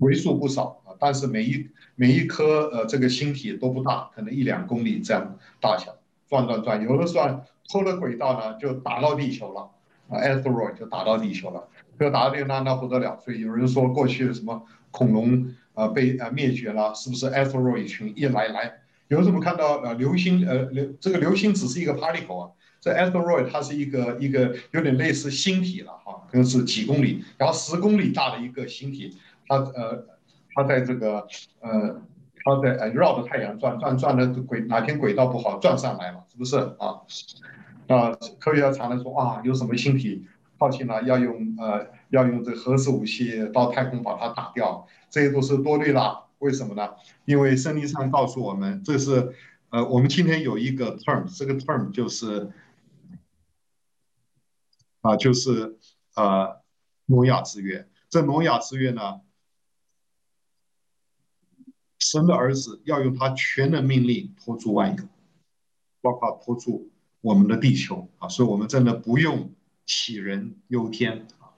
[0.00, 5.94] 为数不少啊，但是每一每一颗呃这个星体都不大，可能一两公里这样大小，
[6.26, 9.70] 转转转，有的算偷了轨道呢，就打到地球了。
[10.08, 11.68] 啊，asteroid 就打到地球了，
[12.00, 18.72] 这打到地球那那不得了，所以有人说过去什么恐龙啊被啊灭绝了，是不是 asteroid 群一来来？
[19.08, 29.18] 有人怎么看到呃流星呃流这个流星只是一个 particle 啊，这 asteroid 它是一个一个有点类似星体了哈，可能是几公里，然后十公里大的一个星体。
[29.46, 30.06] 它呃，
[30.54, 31.26] 它在这个
[31.60, 32.00] 呃，
[32.42, 37.02] 它在呃绕着太阳转转转的轨，哪天轨道不好转上来了，是不是啊？
[37.88, 40.24] 啊，科学家常常说啊，有什么星体
[40.60, 46.28] 靠近了，要用呃要用这核子武器到太空把它打掉，这些都是多虑了。
[46.38, 46.90] 为什么呢？
[47.24, 49.34] 因为圣经上告诉我们，这是
[49.70, 52.52] 呃我们今天有一个 term，这个 term 就是
[55.00, 55.78] 啊就是
[56.14, 56.60] 呃
[57.06, 57.88] 诺亚之约。
[58.10, 59.22] 这诺亚之约呢？
[61.98, 65.04] 神的儿子要用他全能命令托住万有，
[66.00, 69.52] 包括托住我们的地球啊，所以我们真的不用
[69.90, 71.50] 杞人忧天啊。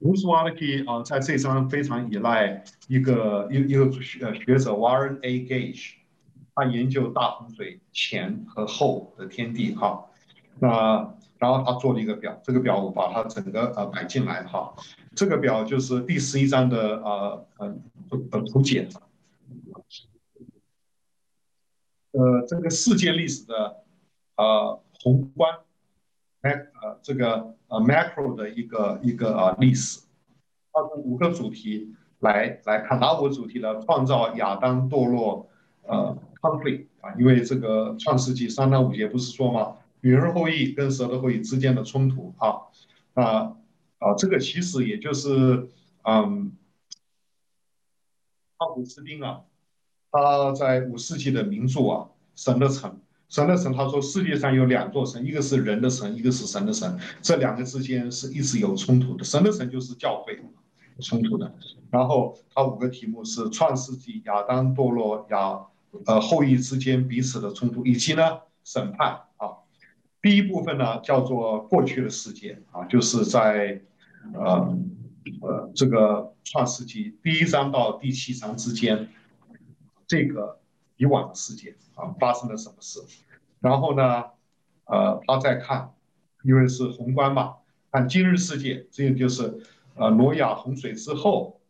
[0.00, 5.40] Bruce w a l k e 啊，在这章非常依赖一个一一个学学者 Warren A.
[5.40, 5.94] Gage，
[6.54, 10.04] 他研究大洪水前和后的天地哈，
[10.60, 14.72] 那然后他做了一个表，这个表我把它整个呃摆进来哈。
[15.16, 17.76] 这个表就是第十一章的呃呃
[18.30, 18.88] 呃图解，
[22.12, 23.82] 呃这个世界历史的
[24.36, 25.58] 呃宏观
[26.44, 30.02] ，mac 呃这个呃 macro 的一个一个啊历史，
[30.70, 33.80] 它是五个主题来来看，哪五个主题呢？
[33.80, 35.48] 创造亚当堕落
[35.82, 39.78] 呃 conflict 啊，因为这个创世纪三章五节不是说吗？
[40.02, 42.56] 女人后裔跟蛇的后裔之间的冲突啊
[43.14, 43.56] 啊。
[43.98, 45.66] 啊，这个其实也就是，
[46.02, 46.52] 嗯，
[48.58, 49.44] 奥古斯丁啊，
[50.10, 52.04] 他在五世纪的名著啊，
[52.34, 52.90] 《神的城》，
[53.28, 59.24] 神的城，他说世界上有两座城，一个是人的神，一个是神的神，这两个之间是一直有冲突的。
[59.24, 60.38] 神的神就是教会
[61.00, 61.52] 冲突的。
[61.90, 65.60] 然后他五个题目是创世纪亚当堕落亚
[66.06, 69.48] 呃后裔之间彼此的冲突，以及呢审判啊。
[70.22, 73.82] 第一部分呢叫做过去的世界啊，就是在
[74.32, 74.76] 呃
[75.40, 79.08] 呃这个创世纪第一章到第七章之间，
[80.06, 80.60] 这个
[80.96, 83.00] 以往的世界啊发生了什么事，
[83.60, 84.24] 然后呢
[84.84, 85.92] 呃他再看，
[86.42, 87.56] 因为是宏观嘛，
[87.90, 89.62] 看今日世界，这个就是
[89.96, 91.60] 呃挪亚洪水之后。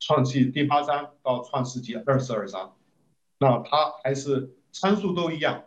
[0.00, 2.74] 创世记第八章到创世纪二十二章，
[3.38, 5.64] 那它还是参数都一样。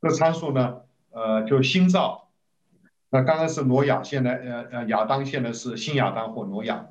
[0.00, 2.30] 这参数呢，呃，就新造。
[3.10, 6.86] 那刚刚是挪亚，现在呃呃亚当，现在是新亚当或挪亚，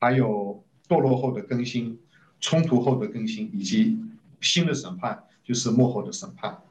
[0.00, 1.98] 还有堕落后的更新、
[2.40, 4.03] 冲突后的更新，以及
[4.44, 6.62] 新的审判，就是幕后的审判。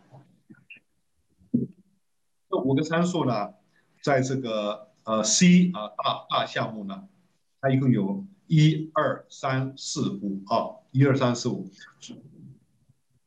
[2.49, 3.53] 这五个参数呢，
[4.01, 7.07] 在这个呃 C 啊大大项目呢，
[7.59, 8.25] 它一共有。
[8.45, 11.65] 一二三四五啊，一二三四五，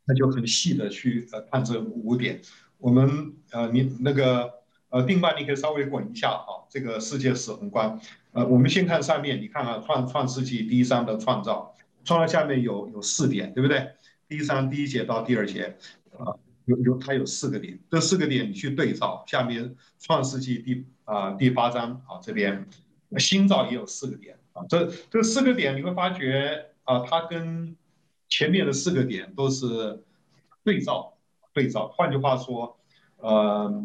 [0.05, 2.41] 那就很细的去呃看这五点。
[2.79, 4.53] 我们呃你那个
[4.91, 7.99] 呃定办你可以稍微滚一下啊，这个世界史宏观。
[8.33, 13.95] 呃，我们先看上面，你看啊，创创世纪第一章的创造，创造下面有有四点，对不对？
[14.29, 15.77] 第三第一节到第二节
[16.19, 16.35] 啊，
[16.65, 22.67] 有有它有四个点，这四个点你去对照下面创世纪第啊、第八章啊这边
[23.19, 24.37] 新造也有四个点。
[24.53, 27.77] 啊，这这四个点你会发觉啊，它跟
[28.29, 30.03] 前面的四个点都是
[30.65, 31.17] 对照
[31.53, 31.87] 对照。
[31.89, 32.77] 换句话说，
[33.19, 33.85] 呃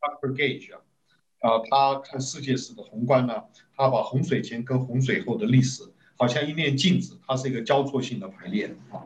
[0.00, 0.32] ，Dr.
[0.34, 3.42] Gage 啊，他看世界史的宏观呢，
[3.74, 5.82] 他把洪水前跟洪水后的历史
[6.16, 9.04] 好像一面镜子，它是一个交错性的排列啊。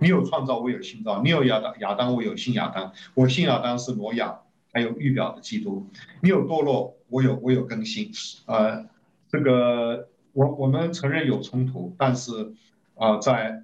[0.00, 2.92] 你有创造，我有新造；你有亚当，亚当我有新亚当。
[3.14, 4.40] 我新亚当是挪亚，
[4.72, 5.86] 还有预表的基督。
[6.22, 6.94] 你有堕落。
[7.10, 8.12] 我有我有更新，
[8.44, 8.86] 呃，
[9.30, 12.52] 这个我我们承认有冲突，但是
[12.96, 13.62] 啊、呃，在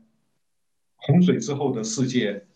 [0.97, 2.47] 洪水之后的世界，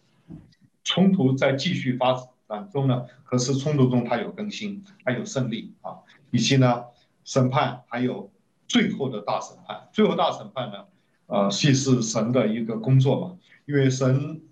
[0.82, 2.14] 冲突在继续发
[2.48, 3.04] 展中呢。
[3.24, 5.98] 可是冲突中它有更新，还有胜利啊，
[6.30, 6.84] 以及呢
[7.22, 8.30] 审判，还有
[8.68, 9.88] 最后的大审判。
[9.92, 10.84] 最后大审判呢，
[11.26, 14.42] 呃，系是神的一个工作嘛，因为神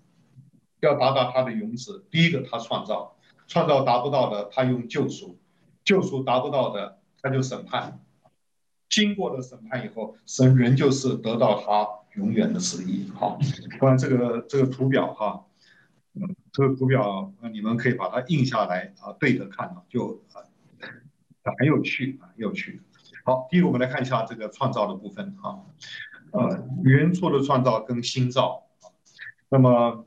[0.81, 3.15] 要达到他的永旨，第一个他创造，
[3.47, 5.39] 创造达不到的，他用救赎。
[5.85, 8.03] 救赎达不到的，他就审判。
[8.89, 13.09] 经过了审判以后，神仍旧是得到他永远的旨意。
[13.15, 13.39] 好，
[13.79, 15.45] 关于这个这个图表哈，
[16.51, 20.43] 这个图表你们可以把它印下来啊，对着看啊，就啊
[21.57, 22.81] 很有趣啊，很有趣。
[23.27, 25.61] 好，第一个我们来看一下这个创造的部分哈，
[26.31, 28.63] 呃，原初的创造跟新造。
[29.49, 30.05] 那么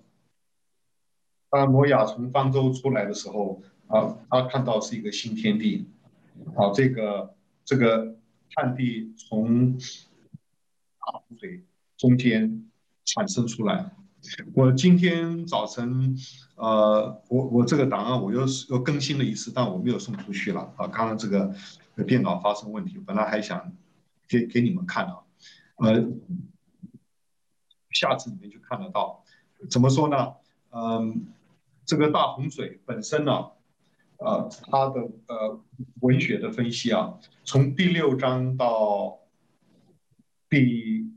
[1.50, 3.62] 当挪亚从方舟出来的时候。
[3.90, 5.84] 啊，他看到是一个新天地，
[6.54, 8.14] 好，这个这个
[8.54, 11.64] 旱地从大洪水
[11.96, 12.70] 中间
[13.04, 13.90] 产生出来。
[14.54, 16.16] 我今天早晨，
[16.54, 20.72] 呃，我我这个档案我又又更新了一次，但我没有送出去了。
[20.76, 21.52] 啊，刚刚这个
[22.04, 23.72] 电脑发生问题，本来还想
[24.28, 25.20] 给给你们看啊，
[25.76, 26.06] 呃，
[27.90, 29.24] 下次你们就看得到。
[29.68, 30.34] 怎么说呢？
[30.70, 31.26] 嗯，
[31.84, 33.50] 这个大洪水本身呢？
[34.18, 35.60] 呃，他的呃
[36.00, 39.18] 文学的分析啊，从第六章到
[40.50, 41.10] 第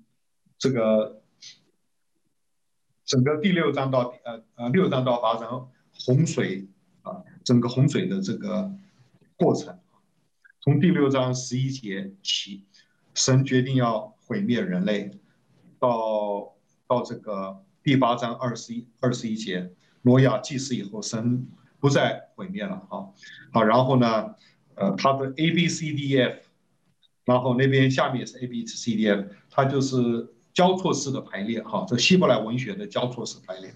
[0.58, 1.22] 这个
[3.04, 6.70] 整个第六章到呃呃六章到八章洪水
[7.02, 8.74] 啊，整个洪水的这个
[9.36, 9.78] 过程，
[10.64, 12.64] 从第六章十一节起，
[13.14, 15.12] 神决定要毁灭人类，
[15.78, 16.56] 到
[16.88, 19.74] 到这个第八章二十一二十一节，
[20.04, 21.46] 挪亚祭祀以后，神。
[21.82, 23.14] 不再毁灭了，好，
[23.52, 24.36] 好，然后呢，
[24.76, 26.40] 呃，他的 A B C D F，
[27.26, 33.70] 然后那边下面是 A B C D F，它就是交错式的排列，哈，这希伯来文学的交错式排列。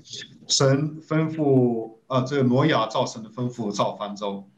[0.48, 4.50] 神吩咐，呃，这个挪亚造神的吩咐造方舟，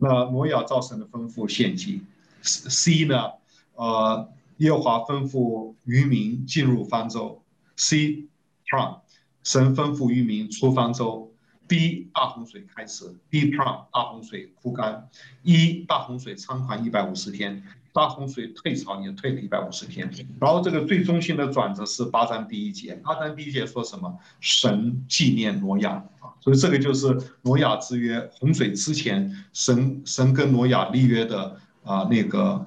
[0.00, 2.02] 那挪亚造神的丰富献祭。
[2.42, 3.32] C 呢，
[3.74, 7.42] 呃，耶华吩咐渔民进入方舟。
[7.76, 8.26] C
[8.68, 8.96] from
[9.42, 11.32] 神吩咐渔民出方舟。
[11.68, 15.08] B 大洪水开始，D from 大洪水枯干
[15.44, 17.62] ，E 大洪水猖狂一百五十天，
[17.92, 20.10] 大洪水退潮也退了一百五十天，
[20.40, 24.18] 然后这个最中心的转折是八章第一节，八章第一节说什么？
[24.40, 32.66] 神纪念挪亚啊，所以这个就是挪亚之约，洪水之前神神跟挪亚立约的啊那个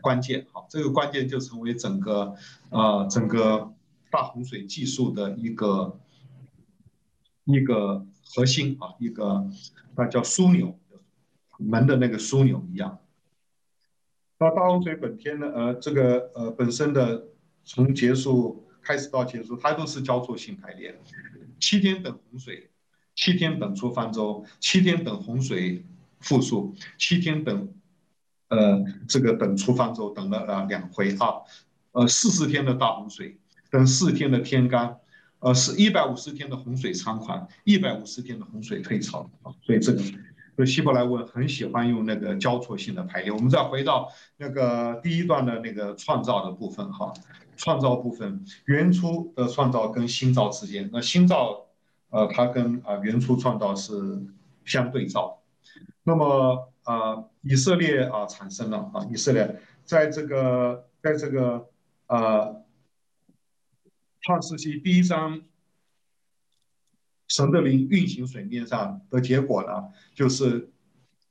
[0.00, 2.34] 关键，好，这个关键就成为整个
[2.70, 3.72] 啊整个
[4.10, 5.98] 大洪水技术的一个
[7.44, 8.06] 一个。
[8.36, 9.46] 核心啊，一个
[9.94, 10.76] 那叫枢纽，
[11.58, 12.98] 门的那个枢纽一样。
[14.44, 17.24] 那大洪水本天呢，呃，这个呃本身的
[17.64, 20.94] 从结束开始到结束，它都是交错性排列。
[21.58, 22.68] 七天等洪水，
[23.14, 25.82] 七天等出方舟，七天等洪水
[26.20, 27.72] 复苏，七天等，
[28.48, 31.40] 呃，这个等出方舟，等了呃两回啊，
[31.92, 33.38] 呃四十天的大洪水，
[33.70, 34.98] 等四天的天干，
[35.38, 40.02] 呃是一百五十天的洪水猖狂，一百五十天的洪水退潮啊，所以这个。
[40.56, 43.32] 所以希伯来文很喜欢用那个交错性的排列。
[43.32, 47.12] 我们再回到那个第一段的那个创造的部分哈，
[47.56, 51.66] 创造部分，原初的创造跟新造之间，那新造，
[52.10, 54.22] 呃，它跟啊原初创造是
[54.64, 55.40] 相对照。
[56.04, 61.66] 那么啊，以色列啊产生了啊，以色列在这个在这个
[62.06, 62.54] 啊
[64.20, 65.42] 创世纪第一章。
[67.34, 70.70] 神的灵运行水面上的结果呢，就是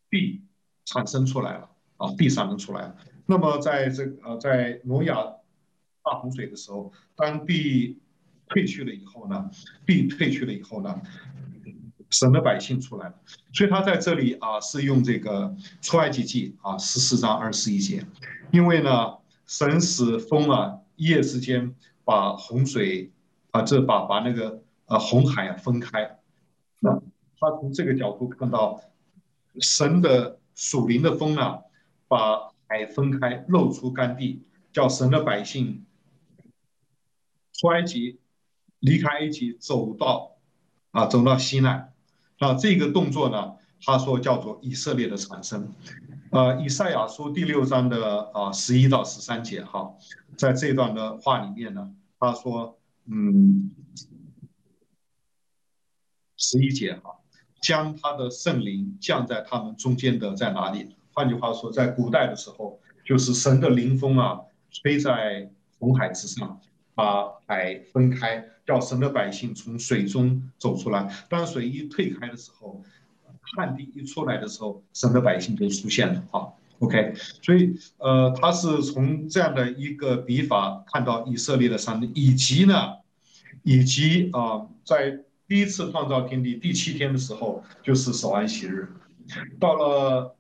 [0.10, 0.42] 地
[0.84, 2.96] 产生出来了啊，地产生出来了。
[3.26, 5.16] 那么在这个呃，在挪亚
[6.04, 8.02] 大洪水的时候，当地
[8.50, 9.50] 退去了以后呢，
[9.86, 11.02] 地退去了以后呢，
[12.10, 13.16] 神的百姓出来了。
[13.54, 18.06] 所以他在这里啊，是用这个出埃及记啊十四章二十一节，
[18.52, 21.74] 因为呢，神使风啊一夜之间
[22.04, 23.10] 把洪水
[23.52, 24.62] 啊，这把把那个。
[24.94, 26.20] 啊，红海啊分开，
[26.80, 26.94] 那
[27.40, 28.80] 他从这个角度看到
[29.60, 31.62] 神的属灵的风啊，
[32.08, 35.84] 把海分开，露出干地，叫神的百姓
[37.54, 38.20] 出埃及，
[38.78, 40.38] 离开埃及，走到
[40.92, 41.92] 啊，走到西奈，
[42.40, 45.74] 那，这个动作呢，他说叫做以色列的产生。
[46.30, 49.96] 呃，以赛亚书第六章的啊十一到十三节哈，
[50.38, 52.78] 在这段的话里面呢，他说，
[53.08, 53.72] 嗯。
[56.44, 57.16] 十一节哈，
[57.62, 60.94] 将他的圣灵降在他们中间的在哪里？
[61.14, 66.60] 换句话说，在古代的时候，就是神的灵风啊，吹在红海之上，
[66.94, 71.10] 把海分开，叫神的百姓从水中走出来。
[71.30, 72.84] 当水一退开的时候，
[73.56, 76.48] 旱地一出来的时候，神的百姓就出现了啊。
[76.80, 82.98] OK，所以呃，他是从这样的一个笔法看到以色列的上帝，以及呢，
[83.64, 85.20] 以及啊、在。
[85.54, 88.88] 第一次创造天地第七天的时候，就是守安息日。
[89.60, 90.36] 到了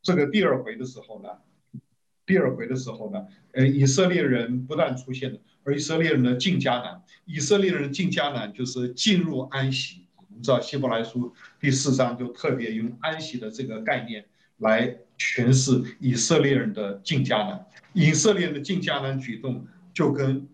[0.00, 1.30] 这个第二回的时候呢，
[2.24, 10.06] 第二回的时候呢，呃，以色列人不断出现了，而以色列人呢进迦南，以色列人进迦南就是进入安息。
[10.14, 14.26] 我们知道希伯来书第四章就特别用安息的这个概念
[14.58, 17.66] 来诠释以色列人的进迦南。
[17.94, 20.46] 以色列人的进迦南举动就跟。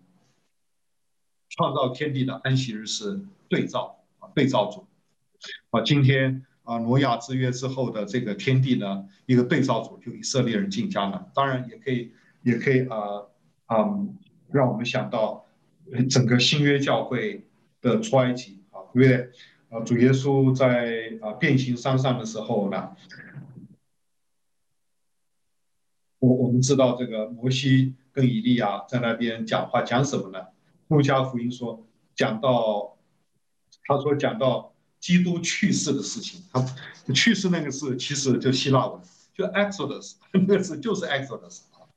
[1.55, 4.87] 创造天地的安息日是对照啊，对照组
[5.69, 5.81] 啊。
[5.81, 12.97] 今天啊，挪亚之约之后的这个天地呢，一个对照组就以色列人进迦南，当然也可以，也可以啊
[13.67, 13.77] 啊，
[14.51, 15.45] 让我们想到
[16.09, 17.45] 整个新约教会
[17.81, 19.29] 的出埃及啊，因为
[19.69, 22.95] 啊，主耶稣在啊变形山上的时候呢，
[26.17, 30.47] 我我们知道这个摩西跟以利亚在那边讲话，讲什么呢？
[30.93, 31.85] 路加福音说，
[32.15, 32.95] 讲到，
[33.85, 36.63] 他说讲到基督去世的事情，他
[37.13, 39.01] 去世那个字其实就希腊文，
[39.33, 41.89] 就 Exodus 那个字就是 Exodus 啊，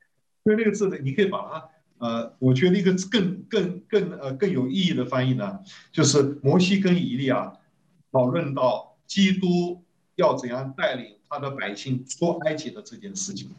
[0.43, 1.69] 所以那个字呢，你可以把它，
[1.99, 5.59] 呃，我觉得一个更更更呃更有意义的翻译呢，
[5.91, 7.53] 就是摩西跟以利亚
[8.11, 9.83] 讨论到基督
[10.15, 13.49] 要怎样带领他的百姓出埃及的这件事情。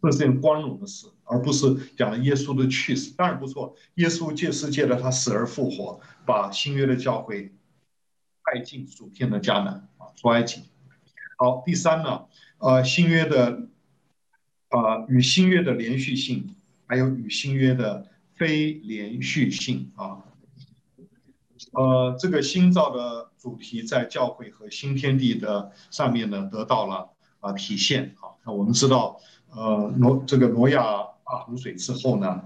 [0.00, 3.12] 这是件光荣的事，而不是讲了耶稣的去世。
[3.16, 7.52] 当然不错，耶稣借世界的他死而复活，把新约的教会
[8.44, 10.62] 带进主天的迦南啊，出埃及。
[11.36, 12.26] 好，第三呢，
[12.58, 13.68] 呃，新约的、
[14.70, 16.54] 呃、与新约的连续性，
[16.86, 20.22] 还有与新约的非连续性啊。
[21.72, 28.38] 呃，这个新造的主题在教会和新天地的上面呢得到了啊、体现啊。
[28.44, 29.20] 那我们知道。
[29.50, 30.82] 呃，挪这个挪亚
[31.24, 32.42] 大洪水之后呢，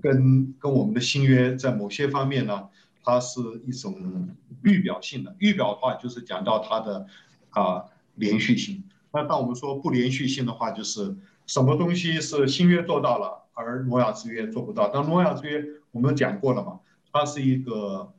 [0.00, 2.68] 跟跟我们的新约在某些方面呢，
[3.02, 4.28] 它是一种
[4.62, 5.34] 预表性的。
[5.38, 7.06] 预表的话，就是讲到它的
[7.50, 8.82] 啊、连续性。
[9.12, 14.88] 那当我们说不连续性的话，就是什么东西是新约做到了，而挪亚之约做不到。
[14.88, 16.80] 当挪亚之约我们讲过了嘛，
[17.12, 18.12] 它是一个，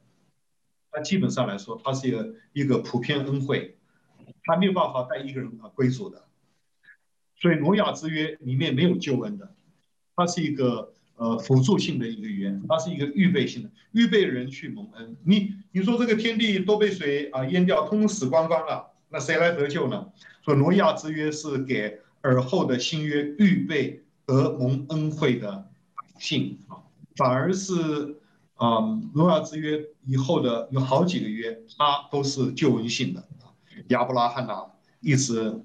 [0.91, 3.77] 它基本上来说，它是一个一个普遍恩惠，
[4.43, 6.26] 它没有办法带一个人啊归主的。
[7.39, 9.53] 所以挪亚之约里面没有救恩的，
[10.15, 15.15] 它是一个呃辅助性的一个约，它是一个预备性的，预备人去蒙恩。
[15.23, 20.07] 你你说这个天地都被水啊淹掉，通死光光了，那谁来得救呢？
[20.43, 25.51] 所以挪亚之约是给尔后的新约预备得蒙恩惠的
[25.95, 26.81] 百姓啊，
[27.15, 27.73] 反而是，
[28.59, 33.23] 嗯，挪亚之约以后的有好几个约，它都是救恩性的。
[33.89, 34.65] 亚伯拉罕呐，
[35.01, 35.61] 一直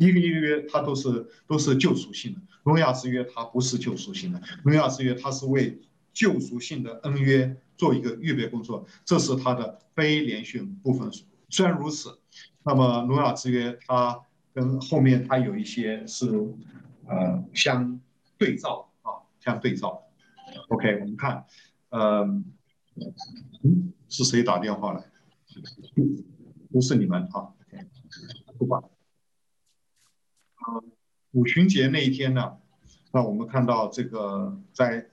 [0.00, 2.40] 一个一个约，它都是都是救赎性的。
[2.64, 5.78] 挪亚之约它不是救赎性的，挪亚之约它是为
[6.14, 11.10] 救赎性的恩约做一个预备工作，这是它的非连续部分。
[11.50, 12.18] 虽然如此，
[12.62, 14.18] 那么挪亚之约它
[14.54, 16.26] 跟后面它有一些是
[17.06, 18.00] 呃相
[18.38, 20.02] 对照啊，相对照。
[20.68, 21.44] OK，我们看，
[21.90, 22.26] 呃，
[24.08, 25.04] 是谁打电话来？
[26.72, 27.52] 不是你们啊。
[28.56, 28.82] 不管。
[30.66, 30.84] 呃，
[31.32, 32.56] 五旬节那一天呢，
[33.12, 35.06] 那我们看到这个在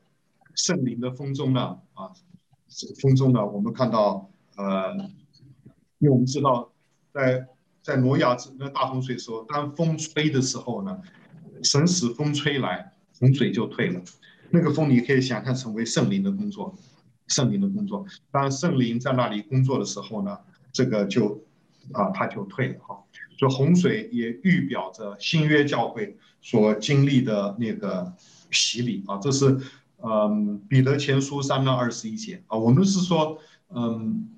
[0.56, 2.12] 圣灵的风中呢，啊，
[3.02, 4.93] 风中呢，我们看到，呃，
[6.00, 6.72] 因为我们知道
[7.14, 7.48] 在，
[7.82, 11.02] 在挪亚那大洪水时候，当风吹的时候呢，
[11.64, 14.02] 神使风吹来，洪水就退了。
[14.50, 16.76] 那个风你可以想象成为圣灵的工作，
[17.28, 18.06] 圣灵的工作。
[18.32, 20.38] 当圣灵在那里工作的时候呢，
[20.74, 21.41] 这个就
[21.93, 23.02] 啊，它就退了哈。
[23.38, 28.12] 就洪水也预表着新约教会所经历的那个
[28.52, 29.58] 洗礼啊，这是
[30.04, 32.58] 嗯彼得前书三章二十一节啊。
[32.58, 34.30] 我们是说嗯，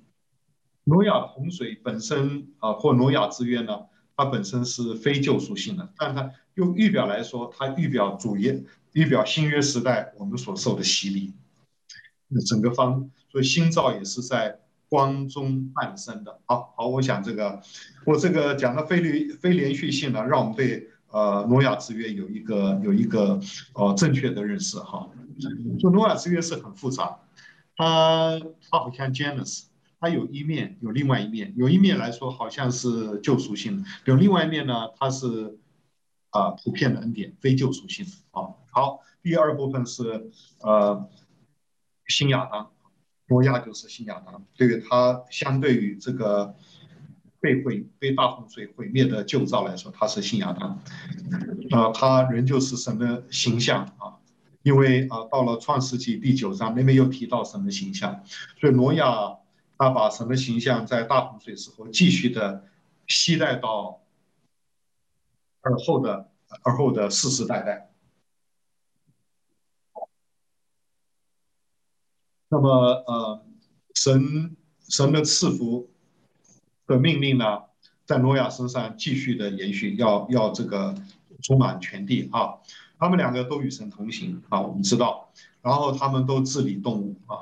[0.83, 3.79] 挪亚洪水本身啊，或挪亚之约呢，
[4.15, 8.63] 它本身是非救赎性的，但它用预表来说，它预表主耶。
[8.93, 11.31] 预表新约时代我们所受的洗礼，
[12.27, 16.39] 那整个方，所以新造也是在光中诞生的。
[16.45, 17.61] 好好，我想这个，
[18.05, 23.39] 我这个讲的非律非连续性呢，让我们对呃诺亚之约有一个有一个
[23.73, 25.09] 呃正确的认识哈。
[25.79, 27.19] 就诺亚之约是很复杂，
[27.77, 29.67] 它它好像 Janus，
[29.99, 35.57] 它有一面有另外一面，有一面来说好像是救赎性的，有另外一面呢，它是。
[36.31, 38.53] 啊，普遍的恩典，非救赎性的啊。
[38.69, 40.29] 好，第二部分是
[40.61, 41.09] 呃，
[42.05, 42.69] 新亚当，
[43.29, 46.53] 挪亚就是新亚当，对于他相对于这个
[47.39, 50.79] 被毁、被大洪水毁灭的旧造来说，他是新亚当。
[51.71, 54.17] 啊、他仍旧是神的形象啊，
[54.63, 58.23] 因为啊，到了创世纪第九章那边又提到神的形象，
[58.59, 59.37] 所以挪亚
[59.77, 62.65] 他把神的形象在大洪水时候继续的
[63.07, 64.01] 携带到。
[65.61, 66.29] 而后的，
[66.63, 67.91] 而后的世世代代。
[72.49, 72.69] 那么，
[73.07, 73.41] 呃，
[73.93, 74.55] 神
[74.87, 75.89] 神的赐福
[76.87, 77.59] 的命令呢，
[78.05, 80.93] 在挪亚身上继续的延续，要要这个
[81.41, 82.55] 充满全地啊。
[82.97, 85.31] 他们两个都与神同行啊，我们知道。
[85.61, 87.37] 然后他们都治理动物啊。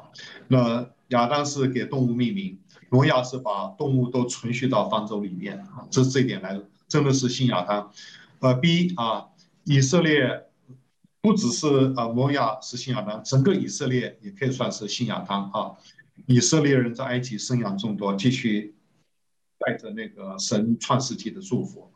[0.48, 5.88] 那亚当是给动物命名，挪亚是把动物都存续到方舟里面啊。
[5.90, 6.62] 这这一点来。
[6.90, 7.92] 真的是信亚当，
[8.40, 9.26] 呃，B 啊，
[9.66, 10.47] 以色列
[11.28, 15.76] 不只是啊，摩亚是新亚当，整个以色列也可以算是新亚当啊。
[16.26, 18.74] 以色列人在埃及生养众多，继续
[19.60, 21.92] 带着那个神创世纪的祝福，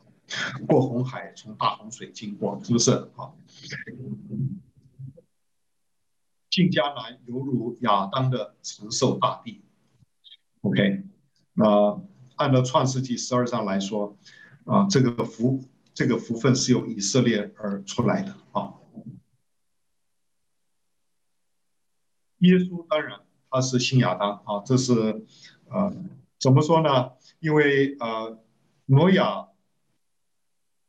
[0.68, 3.32] 过红海，从大洪水经过，是不是啊？
[6.50, 9.62] 进迦南犹如亚当的承受大地。
[10.60, 11.04] OK，
[11.54, 11.98] 那
[12.36, 14.14] 按照创世纪十二章来说。
[14.64, 15.60] 啊，这个福，
[15.92, 18.72] 这个福分是由以色列而出来的啊。
[22.42, 23.18] 耶稣当然
[23.50, 24.92] 他是新亚当啊，这是
[25.68, 25.92] 呃
[26.38, 27.10] 怎么说呢？
[27.40, 28.38] 因为呃
[28.86, 29.48] 挪亚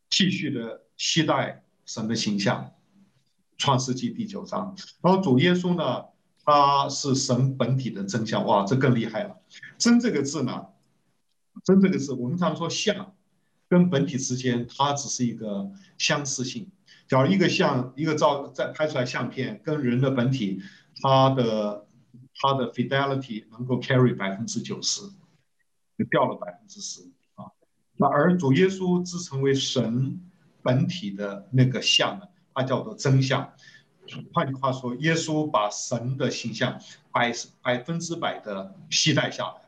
[0.09, 2.73] 继续的期待神的形象，
[3.57, 6.05] 创世纪第九章，然后主耶稣呢，
[6.45, 9.37] 他是神本体的真相，哇，这更厉害了。
[9.77, 10.67] 真这个字呢，
[11.63, 13.13] 真这个字，我们常说像。
[13.69, 16.69] 跟本体之间，它只是一个相似性。
[17.07, 20.61] 假如一个像一个照再拍出来相片，跟人的本体，
[21.01, 21.87] 它的
[22.35, 25.01] 它的 fidelity 能够 carry 百分之九十，
[25.97, 27.01] 就掉了百分之十
[27.35, 27.51] 啊。
[27.97, 30.21] 那而主耶稣自称为神
[30.61, 33.53] 本体的那个像呢，它叫做真相。
[34.33, 36.79] 换句话说，耶稣把神的形象
[37.11, 37.31] 百
[37.61, 39.61] 百分之百的携带下来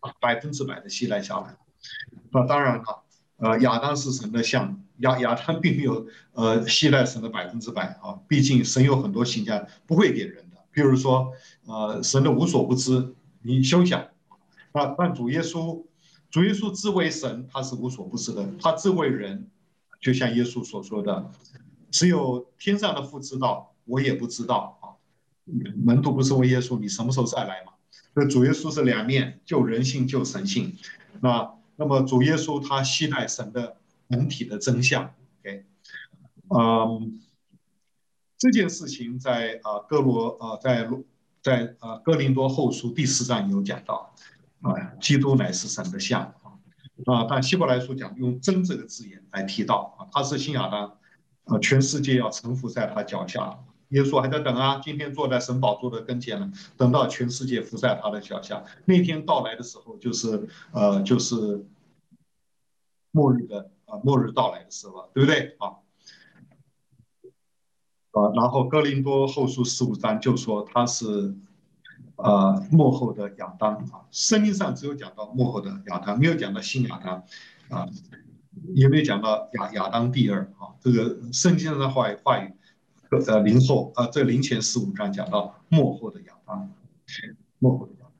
[0.00, 1.56] 啊，百分之百的携带下来。
[2.30, 3.02] 那当然了。
[3.38, 11.32] 呃，亚当是神的像，亚亚当并没有呃携带神的百分之百啊，毕竟神有很多形象不会给人比如说
[11.66, 14.08] 呃神的无所不知，你休想
[14.72, 14.86] 那！
[14.98, 15.84] 但主耶稣，
[16.30, 19.48] 主耶稣自为神，他是无所不知的，他自为人，
[20.00, 21.30] 就像耶稣所说的，
[21.90, 24.98] 只有天上的父知道，我也不知道啊。
[25.84, 27.72] 门徒不是问耶稣，你什么时候再来嘛？
[28.14, 30.76] 所以主耶稣是两面，就人性就神性，
[31.20, 31.54] 那。
[31.74, 35.64] 那么主耶稣他信赖神的本体的真相，OK，
[36.50, 37.18] 嗯，
[38.42, 40.88] 这件事情在啊哥罗啊在
[41.40, 44.12] 在啊哥林多后书第四章有讲到
[44.62, 46.22] 啊，基督乃是神的像
[47.04, 50.98] 啊，但希伯来书讲用真这个字眼来提到啊，他是新亚当
[51.44, 53.60] 啊，全世界要臣服在他脚下。
[53.90, 61.64] 耶稣还在等啊，今天坐在神宝座的跟前呢，等到全世界伏在他的脚下，那天到来的时候，就是呃，就是
[63.12, 65.78] 末日的啊，末日到来的时候，对不对啊？
[68.12, 71.34] 啊，然后哥林多后书十五章就说他是
[72.16, 77.24] 呃幕后的亚当啊，圣经上只有讲到幕后的亚当，没有讲到新亚当
[77.68, 77.86] 啊，
[78.74, 82.54] 也没有讲到亚亚当第二啊，这个圣经上的话话语。
[83.26, 86.72] 呃，林后啊，这林前十五章讲到幕后的亚当，
[87.58, 88.12] 幕后的亚当，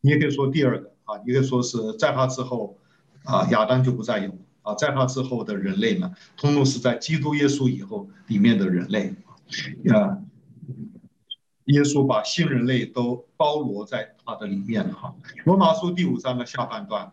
[0.00, 2.78] 你也可以说第二个啊，你可以说是在他之后
[3.24, 4.32] 啊，亚当就不再有
[4.62, 9.14] 啊，在他之后的人类呢，通通是在基督耶稣以后里面的人类
[9.92, 10.18] 啊，
[11.64, 15.14] 耶稣把新人类都包罗在他的里面了哈。
[15.44, 17.12] 罗马书第五章的下半段，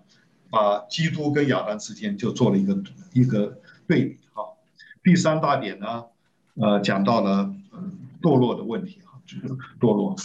[0.50, 2.84] 把基督跟亚当之间就做了一个
[3.14, 4.44] 一个对比哈。
[5.04, 6.06] 第三大点呢？
[6.60, 7.54] 呃，讲到了
[8.20, 9.48] 堕落的问题哈，就是
[9.80, 10.16] 堕落，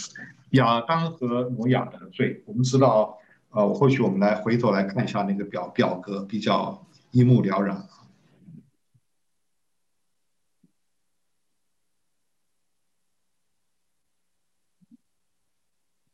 [0.53, 3.19] 亚当和挪亚的罪，我们知道，
[3.51, 7.87] 呃，或许我们来回头来看一下那个表表格，比较一目了然。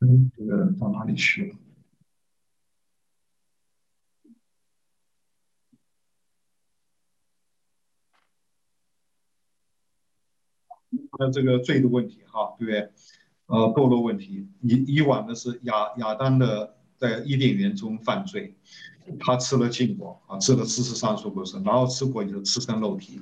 [0.02, 1.56] 嗯，这个到哪里去了？
[11.18, 12.92] 那这个罪的问题哈，对不对？
[13.46, 18.56] 呃，堕落问题，以以往的是亚亚当的在伊甸园中犯罪，
[19.20, 23.22] 他吃了禁果啊，吃了知识上树果实，然后吃过以后赤身露体，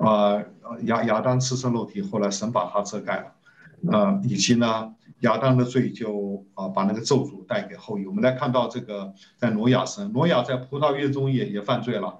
[0.00, 0.42] 啊、
[0.84, 8.06] 亚亚当赤身肉体，后来神把他遮盖了，啊、以及呢，亚当的罪就啊把那个咒诅带给后裔。
[8.06, 12.18] 我们来看到这个在挪亚身，挪亚在葡萄园中也也犯罪了，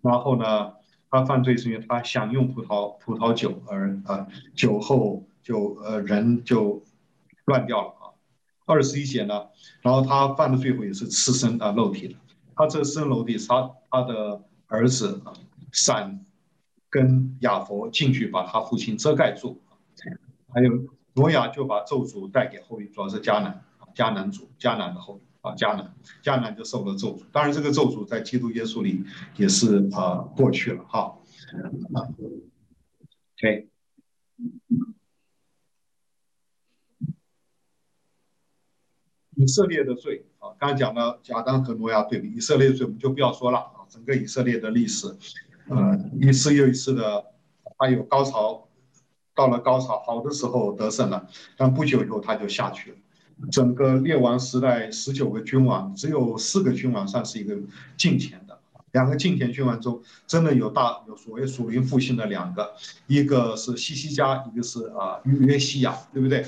[0.00, 0.72] 然后呢？
[1.10, 6.82] 他犯罪是因为他享用葡萄葡萄酒而呃酒后就呃人就
[7.44, 8.03] 乱掉了啊。
[8.66, 9.46] 二十一节呢，
[9.82, 12.14] 然后他犯的罪过也是赤身啊肉体的。
[12.56, 15.32] 他这个赤身露体，他他的儿子啊
[15.72, 16.24] 闪
[16.90, 19.60] 跟雅弗进去把他父亲遮盖住，
[20.52, 20.70] 还有
[21.14, 25.20] 挪亚就把咒诅带给后裔，主要是迦南迦南族迦南的后裔。
[25.44, 27.24] 啊，迦南，迦南就受了咒诅。
[27.30, 29.04] 当然，这个咒诅在基督耶稣里
[29.36, 31.18] 也是啊过去了哈。
[33.36, 33.68] OK，
[39.36, 43.86] 以色列的罪啊，刚才讲了亚当和挪亚对比，以色列的罪我们就不要说了啊。
[43.88, 45.06] 整个以色列的历史，
[45.68, 47.24] 呃，一次又一次的，
[47.78, 48.66] 它有高潮，
[49.34, 52.96] 到了高潮好的时候得胜了，但不久以后它就下去了。
[53.50, 57.56] 整个列王时代，十九个君王，只有四个君王算是一个
[57.96, 58.58] 敬虔的。
[58.92, 62.72] 两个敬虔君王中，真的有大有所谓属灵复兴的两个，
[63.08, 66.46] 一个是西西家，一个是啊约西亚，对不对？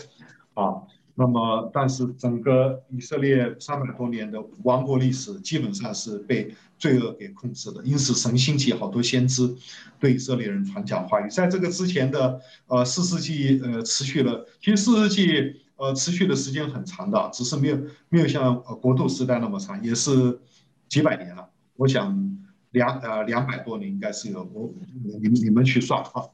[0.54, 0.82] 啊，
[1.16, 7.82] 那么但是整个以色列三百多年的王国历史，基本上是被罪恶给控制的。
[7.82, 9.52] 因此，神兴起好多先知，
[9.98, 11.28] 对以色列人传讲话语。
[11.28, 15.62] 在这个之前的呃四世纪，呃持续了，其实四世纪。
[15.78, 20.40] 呃，持续的时间很长的，只是没有没有像呃国度时代那么长，也是
[20.88, 21.46] 几百年了。
[21.76, 22.38] 我想
[22.70, 24.72] 两呃两百多年应该是有，我
[25.20, 26.30] 你们你们去算哈。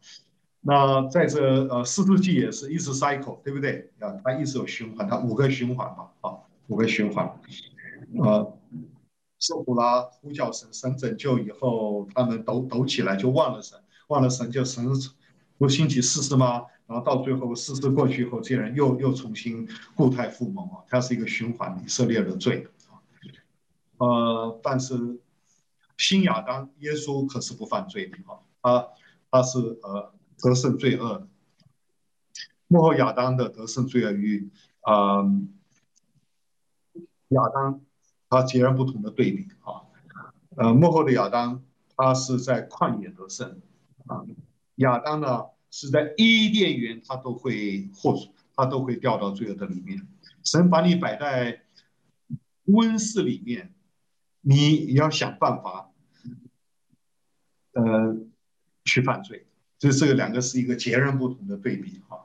[0.65, 3.91] 那在这呃四世纪也是一直 cycle，对不对？
[3.99, 6.39] 啊，它一直有循环，它五个循环嘛，啊，
[6.69, 7.27] 五个循环。
[8.23, 8.57] 呃，
[9.41, 14.87] 受苦啦，呼叫神，神拯救以后，他们抖抖起来就忘了神，忘了神就神
[15.59, 16.67] 不兴起士师吗？
[16.87, 23.03] 然后到最后，士师过去以后，这些人又又重新故态复萌啊，它是一个循环，以色列的罪啊。
[23.99, 25.19] 呃，但是
[25.97, 28.17] 新亚当耶稣可是不犯罪的
[28.61, 28.89] 啊，他
[29.31, 30.13] 他是呃
[30.43, 31.29] 得胜罪恶的。
[32.67, 34.51] 末后亚当的得胜罪恶与
[34.83, 35.23] 啊、
[37.29, 37.81] 亚当
[38.29, 39.89] 他截然不同的对比啊。
[40.57, 41.65] 呃，幕后的亚当
[41.97, 43.63] 他是在旷野得胜
[44.07, 44.27] 啊，
[44.75, 45.47] 亚当呢？
[45.75, 48.15] 是在伊甸园，他都会获，
[48.55, 50.07] 他都会掉到罪恶的里面。
[50.45, 51.63] 神把你摆在
[52.65, 53.73] 温室里面，
[54.43, 55.91] 你要想办法，
[57.73, 58.19] 呃，
[58.85, 59.47] 去犯罪。
[59.83, 62.25] 这这个两个是一个截然不同的对比哈。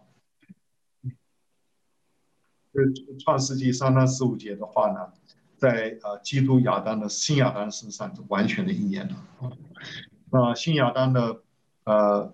[2.72, 5.12] 这创世纪三章十五节的话呢，
[5.58, 9.52] 在呃基督亚当的新亚当身上是完全的应验了啊。
[10.30, 11.42] 那新亚当的
[11.86, 12.34] 呃。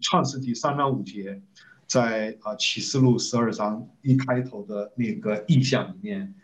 [0.00, 1.42] 创世纪三章五节，
[1.84, 6.36] 在啊启示录十二章一开头的那个意象里面，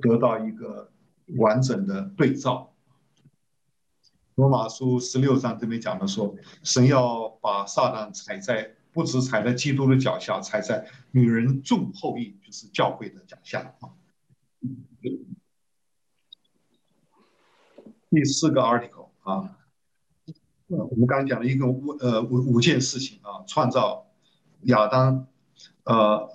[0.00, 0.90] 得到一个
[1.36, 2.72] 完整的对照。
[4.36, 13.90] 罗马书十六章这边讲的说，神要把撒旦踩在，不止踩在基督的脚下，踩在女人众后裔，就是教会的脚下啊。
[18.10, 19.56] 第四个 article 啊。
[20.68, 24.10] 我们刚讲了一个五呃五五件事情啊，创造
[24.62, 25.28] 亚当
[25.84, 26.28] 呃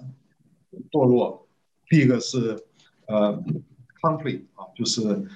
[0.89, 1.47] 堕落，
[1.89, 2.66] 第一个是
[3.08, 3.43] 呃
[4.02, 5.28] conflict 啊，就是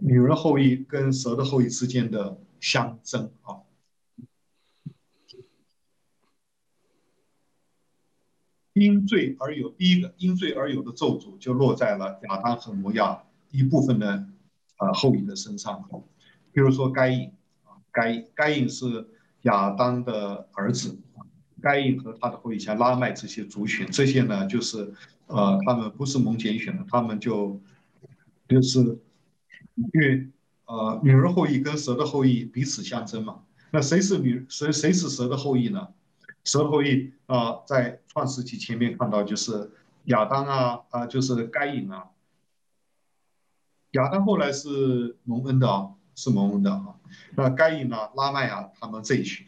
[0.00, 3.62] 女人后裔跟蛇的后裔之间的相争啊，
[8.72, 14.26] 因罪而有第一个因罪而有的咒诅就落在了亚当和挪亚一部分的
[14.78, 15.88] 呃后裔的身上，
[16.52, 17.32] 比如说该隐。
[17.92, 19.04] 该该隐是
[19.42, 20.96] 亚当的儿子，
[21.60, 24.94] 该隐和他的后裔像拉麦这些族群，这些呢就是
[25.26, 27.60] 呃他们不是蒙拣选的，他们就
[28.48, 28.96] 就是
[29.92, 30.28] 因为
[30.66, 35.88] 呃女人后裔跟蛇的后裔彼此相争嘛，那谁是女谁谁是蛇的后裔呢？
[36.44, 39.70] 蛇的后裔啊、在创世纪前面看到就是
[40.04, 42.10] 亚当啊啊、就是该隐啊，
[43.92, 45.94] 亚当后来是蒙恩的啊。
[46.16, 46.96] 是蒙恩的啊，
[47.34, 49.46] 那该隐啊、拉麦啊，他们这一群，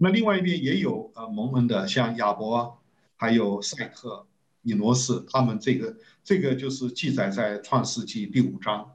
[0.00, 2.80] 那另外一边也有呃蒙恩的，像亚伯，
[3.14, 4.26] 还有赛特、
[4.62, 8.90] 以挪士，他们这个这个就是记载在创世纪第五章，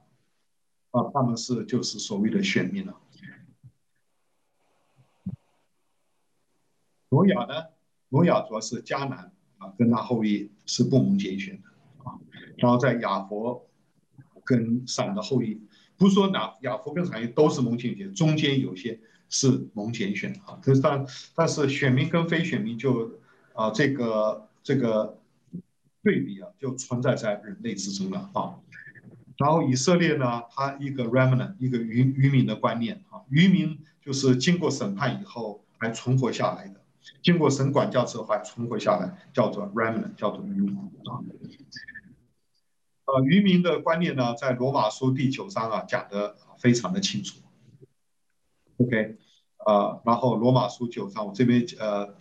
[0.96, 2.96] 啊，他们是就是所谓的选民了。
[7.10, 7.66] 挪亚呢，
[8.10, 11.70] 挪亚主要是迦南啊，跟他后裔是不蒙拣选的
[12.10, 12.16] 啊，
[12.56, 13.68] 然后在亚佛
[14.46, 15.62] 跟闪的后裔。
[15.98, 18.98] 不是说哪亚佛跟产业都是蒙拣选，中间有些
[19.30, 20.58] 是蒙拣选啊。
[20.62, 23.20] 可是但但是选民跟非选民就
[23.54, 25.20] 啊这个这个
[26.04, 28.60] 对比啊就存在在人类之中了啊。
[29.38, 36.82] 然后以色列呢，他一个 remnant 一个余余民的观念啊，余民就是经过审判以后还存活下来的，
[37.22, 41.20] 经过神管教之后还存活下来，叫做 remnant 叫做余民啊。
[43.08, 47.40] 呃，余民的观念呢，在罗马书第九章啊讲得非常的清楚。
[48.78, 49.18] OK，
[49.66, 52.16] 呃，然后罗马书九章，我这边呃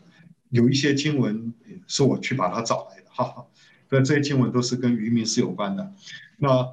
[0.50, 1.54] 有一些经文
[1.86, 3.46] 是我去把它找来的，哈哈，
[3.88, 5.92] 所以这些经文都是跟余民是有关的。
[6.36, 6.70] 那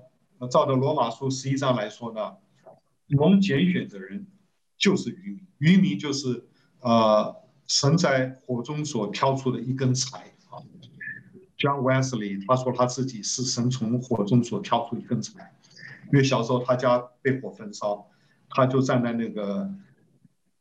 [0.48, 2.38] 照着罗马书十一章来说呢，
[3.10, 4.26] 蒙拣选的人
[4.78, 6.46] 就是渔民，渔民就是
[6.80, 7.36] 呃
[7.68, 10.18] 神在火中所挑出的一根柴
[10.50, 10.58] 啊。
[11.58, 15.54] John Wesley 他说他自己是神从火中所挑出一根柴，
[16.12, 18.08] 因为小时候他家被火焚烧，
[18.50, 19.70] 他就站在那个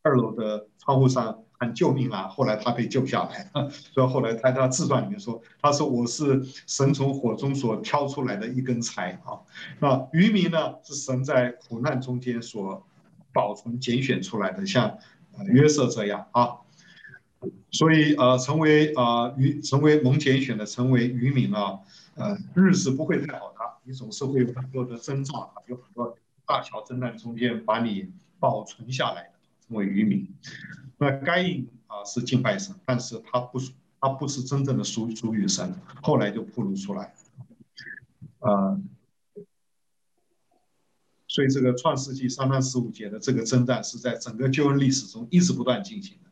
[0.03, 2.27] 二楼的窗户上喊救命啊！
[2.29, 3.51] 后来他被救下来，
[3.93, 9.39] 所以后来他在他自传里面说，他说我是神从火中所挑出来的一根柴啊。
[9.79, 12.87] 那渔民呢，是神在苦难中间所
[13.33, 14.99] 保存拣选出来的，像
[15.47, 16.57] 约瑟这样啊。
[17.71, 21.79] 所以呃，成为啊渔成为蒙拣选的，成为渔民啊，
[22.15, 26.15] 呃，日子不会太好的，你总是会有很多的征兆，有很多
[26.47, 29.30] 大小灾难中间把你保存下来，
[29.71, 30.29] 为愚民。
[30.99, 33.59] 那该隐啊是敬拜神，但是他不
[34.01, 37.15] 他不是真正的属属于神，后来就暴露出来。
[38.41, 38.81] 呃，
[41.27, 46.31] 所以这个创世纪三到十五节的这个征战是在整个救恩历史中一直不断进行的。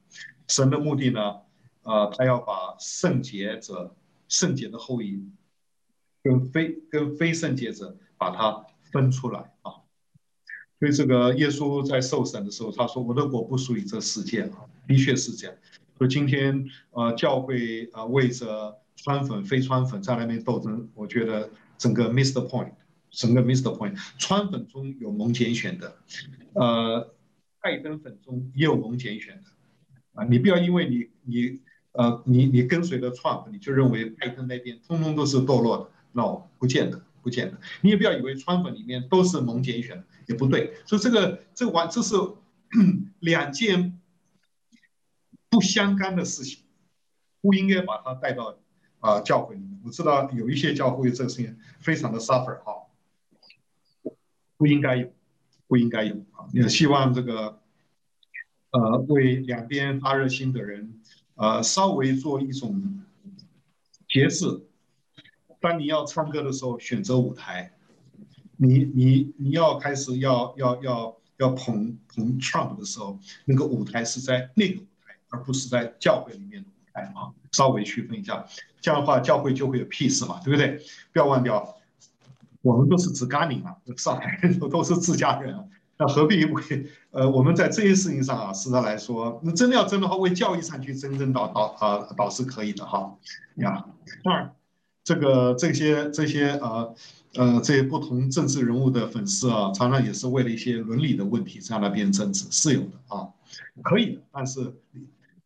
[0.49, 1.41] 神的目的呢？
[1.83, 3.97] 呃，他要把圣洁者、
[4.29, 5.27] 圣洁的后裔
[6.23, 9.73] 跟非跟非圣洁者把它分出来啊。
[10.79, 15.57] 所以这个耶稣在受审的时候，他说：“我的国不属于这世界啊。”的确是这样。
[15.97, 22.73] 所以今天呃，教会啊、呃，为着川粉、非川粉在那边斗争，我觉得整个 miss the point，
[23.11, 23.99] 整个 miss the point。
[24.19, 25.97] 川粉中有蒙拣选的，
[26.53, 27.13] 呃，
[27.61, 29.43] 拜登粉中也有蒙拣选的。
[30.15, 31.61] 啊，你不要因为你你
[31.93, 37.59] 呃你你跟随的川粉你就认为拜登那边通通都是堕落的，no，不见得，不见得。
[37.81, 40.77] 你也不要以为川粉里面都是蒙拣选的，也不对。
[40.87, 42.15] 所以这个这完这是
[43.19, 43.99] 两件
[45.51, 46.63] 不相干的事情，
[47.41, 48.57] 不应该把它带到
[49.01, 49.81] 啊、呃、教会里面。
[49.85, 52.87] 我知道有一些教会这个事情非常的 suffer 哈，
[54.57, 55.13] 不应该有，
[55.67, 56.47] 不应该有啊。
[56.53, 57.61] 也希望这个。
[58.71, 61.01] 呃，为两边发热心的人，
[61.37, 63.03] 呃，稍微做一种
[64.07, 64.63] 节制。
[65.59, 67.78] 当你要唱歌的时候，选择舞台。
[68.61, 78.45] 你你你要开始要要要要捧捧 Trump 的时候，那个舞台是在那个舞台，而不是在教会里面的舞台啊，稍微区分一下，
[78.81, 80.81] 这样的话教会就会有 peace 嘛，对不对？
[81.13, 81.77] 不要忘掉，
[82.63, 85.65] 我们都是自家人啊，上海人 都是自家人啊，
[85.97, 93.17] 那何必为呃我们在这些事情上啊，实在来说，那真的要争的话，为教义上去争争倒倒啊，倒是可以的哈
[93.59, 93.87] 呀。
[94.25, 94.53] 当然，
[95.05, 96.93] 这个这些这些呃。
[97.39, 103.29] 呃，这些不同政治人物的粉丝啊，常常也是为了一些伦理的问题在那边争执，是有的啊，
[103.85, 104.75] 可以的，但是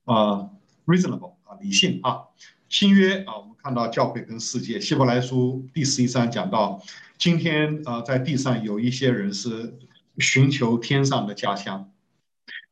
[0.07, 0.49] 啊
[0.87, 2.23] ，reasonable 啊，理性啊，
[2.71, 6.83] 新约啊，我们看到教会跟世界，希伯来书第十一章讲到，
[7.19, 9.75] 今天啊，在地上有一些人是
[10.17, 11.91] 寻求天上的家乡，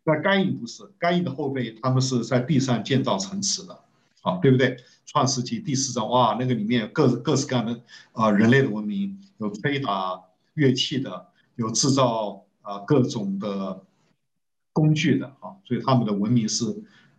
[0.02, 3.78] 那该隐不是，该隐的后辈他们是在地上建造城池的，
[4.22, 4.78] 啊，对不对？
[5.12, 7.80] 创世纪第四章，哇，那个里面各各式各样的
[8.12, 10.20] 啊、人类的文明，有吹打
[10.54, 13.82] 乐器的，有制造啊、各种的
[14.72, 16.64] 工具的啊，所以他们的文明是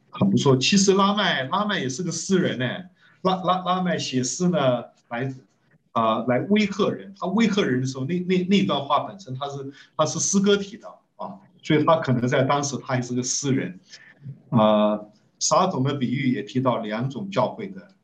[0.10, 0.56] 很不错。
[0.56, 2.66] 其实拉麦拉麦也是个诗人呢，
[3.24, 5.36] 拉拉拉麦写诗呢，来
[5.92, 10.88] 啊、来威吓人，他威吓人的时候，那那那段话本身他是他是诗歌体的
[11.18, 13.78] 啊，所以他可能在当时他也是个诗人
[14.52, 14.98] 啊。
[15.42, 17.96] 呃撒种的比喻也提到两种教会的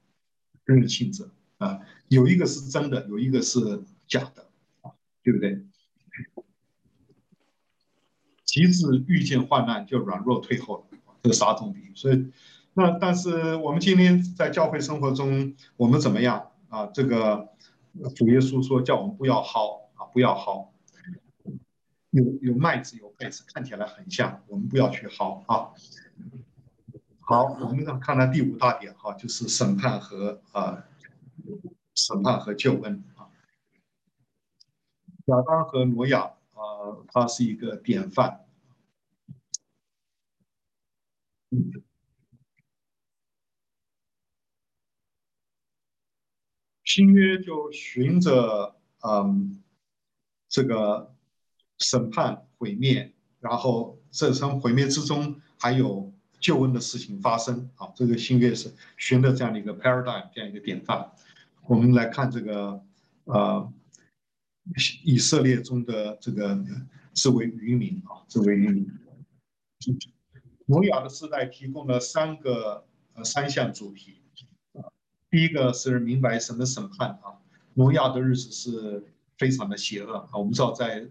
[0.65, 1.29] 人的性质
[1.59, 4.49] 啊，有一个是真的，有一个是假的，
[5.23, 5.63] 对不对？
[8.43, 11.91] 及至遇见患难就软弱退后了，这个撒种比喻。
[11.95, 12.31] 所以，
[12.73, 16.87] 那但是我们今天在教会生活中，我们怎么样啊？
[16.87, 17.49] 这个
[18.15, 20.67] 主耶稣说叫我们不要薅啊，不要薅。
[22.11, 25.73] 有有麦子有稗子，看起来很像，我们不要去薅啊。
[27.29, 30.85] 好，我们看看第五大点哈，就是审判和啊，
[31.93, 33.27] 审判和救恩啊。
[35.25, 38.45] 亚当和挪亚啊，他是一个典范。
[46.85, 49.61] 新约就循着嗯
[50.47, 51.13] 这个
[51.77, 56.13] 审判毁灭，然后这层毁灭之中还有。
[56.39, 61.11] 救恩的事情发生啊，这个新约是寻的这样的一个 paradigm，这样一个典范。
[61.67, 62.81] 我们来看这个
[63.25, 63.73] 呃，
[65.03, 66.63] 以色列中的这个
[67.13, 68.87] 这位渔民啊，这位渔民。
[70.67, 74.21] 挪亚的时代提供了三个呃三项主题，
[75.29, 77.41] 第一个是明白神的审判啊，
[77.73, 79.03] 挪亚的日子是
[79.37, 81.09] 非常的邪恶啊，我们知道在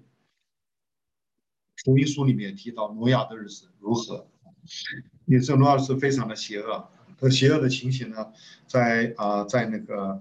[1.85, 4.29] 福音书里面提到挪亚的日子如何。
[5.27, 6.89] 以色列是非常的邪恶，
[7.21, 8.27] 这邪恶的情形呢，
[8.67, 10.19] 在啊、在那个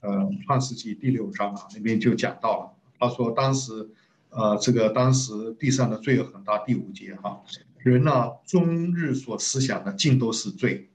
[0.00, 2.72] 呃创世纪第六章啊那边就讲到了。
[2.98, 3.88] 他说当时，
[4.30, 6.58] 呃，这个当时地上的罪恶很大。
[6.58, 7.42] 第五节哈、
[7.78, 10.90] 人呢终日所思想的尽都是罪，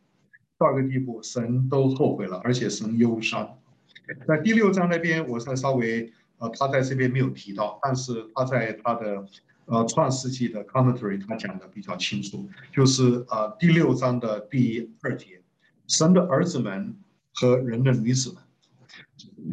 [0.58, 3.58] 到一个地步，神都后悔了，而且神忧伤。
[4.28, 9.26] 在第六章那边，我才稍微呃，他在这边没有提到，但是他在他的。
[9.68, 15.41] 呃，创世纪的 commentary 他讲的比较清楚，就是呃第六章的第二节，
[15.88, 16.95] 神的儿子们
[17.34, 18.41] 和人的女子们，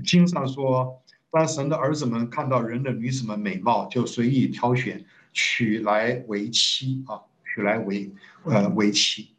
[0.05, 1.03] 经上说，
[1.33, 8.13] 当神的儿子们看到人的女子们美貌，就随意挑选，娶来为妻啊，娶来为
[8.45, 9.35] 呃为妻，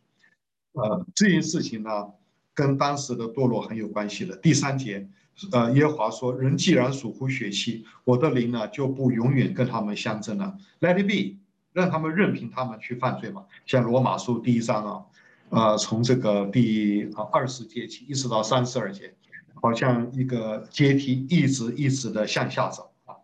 [0.74, 2.12] 呃这件事情呢，
[2.54, 4.36] 跟当时的堕落很有关系的。
[4.36, 5.08] 第三节。
[5.52, 10.58] 呃，耶和华说：“人既然属乎血气，我的灵呢就不永远跟他们相争了。
[10.80, 11.38] Let it be，
[11.74, 13.46] 让他们任凭他们去犯罪嘛。
[13.66, 15.06] 像罗马书第一章啊，
[15.50, 19.14] 呃，从这个第啊二十节起一直到三十二节，
[19.56, 23.16] 好像一个阶梯一直一直的向下走啊，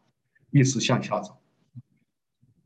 [0.52, 1.38] 一直向下走。”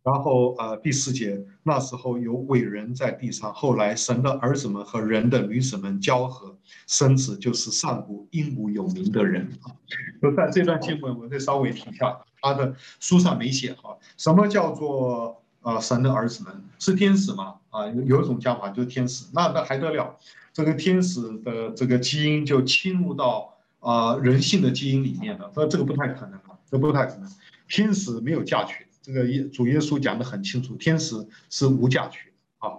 [0.06, 9.74] 然后呃第四节，那时候有伟人在地上，后来神的儿子们和人的女子们交合，生子就是上古英武有名的人啊。
[10.22, 17.56] 就在这段经文，我再稍微提一下，他的书上没写哈，什么叫做呃神的儿子们是天使吗？
[17.72, 20.16] 啊，有一种讲法就是天使，那那还得了，
[20.54, 27.28] 这个天使的这个基因就侵入到啊、呃、人性的基因里面了，那这个不太可能啊，这不太可能，
[27.68, 28.85] 天使没有嫁娶。
[29.06, 31.16] 这个耶主耶稣讲得很清楚，天使
[31.52, 32.72] 是无嫁娶啊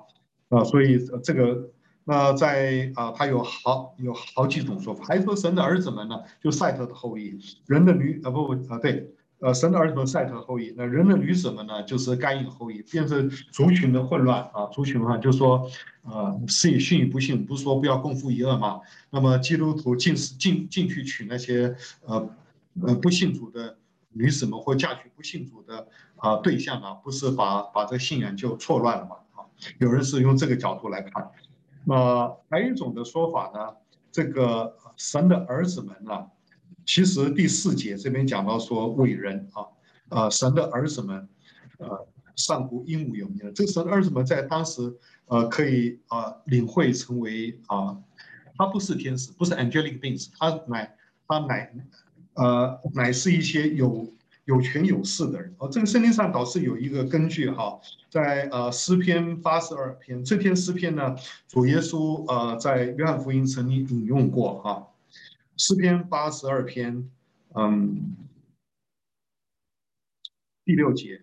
[0.49, 1.70] 啊，所以这个
[2.03, 9.09] 那在啊，他有好有好几种说法，还说神的儿子们呢，就赛特的后裔，人的女啊不不啊对，
[9.39, 15.70] 呃神的儿子们赛特后裔，那人的女子们呢，就是该隐后裔，变成族群的混乱啊，族群的话就说
[16.03, 22.29] 啊，是以信与不信，不是说不要共赴一轭嘛，那么基督徒进进进去娶那些呃
[22.83, 23.79] 呃不信主的
[24.16, 25.86] 女子们或嫁娶不信主的。
[26.18, 29.16] 啊，对象啊，不是把把这个信仰就错乱了嘛？
[29.34, 29.44] 啊，
[29.76, 31.30] 有人是用这个角度来看。
[31.84, 33.76] 那还有一种的说法呢，
[34.10, 36.26] 这个神的儿子们呢，
[36.86, 39.66] 其实第四节这边讲到说伟人啊，
[40.08, 41.28] 呃，神的儿子们，
[41.76, 43.52] 呃，上古英武有名。
[43.54, 44.96] 这个神的儿子们在当时，
[45.26, 47.94] 呃，可以、呃、领会成为啊，
[48.56, 50.96] 他不是天使，不是 angelic beings，他乃
[51.28, 51.70] 他乃
[52.37, 54.12] 呃乃是一些有。
[54.47, 61.16] 有权有势的人哦，这个圣经上倒是有一个根据哈，在呃诗篇八十二篇这篇诗篇呢，
[61.49, 64.87] 主耶稣呃在约翰福音曾经引用过哈，
[65.57, 67.11] 诗篇八十二篇
[67.57, 68.14] 嗯
[70.64, 71.22] 第六节，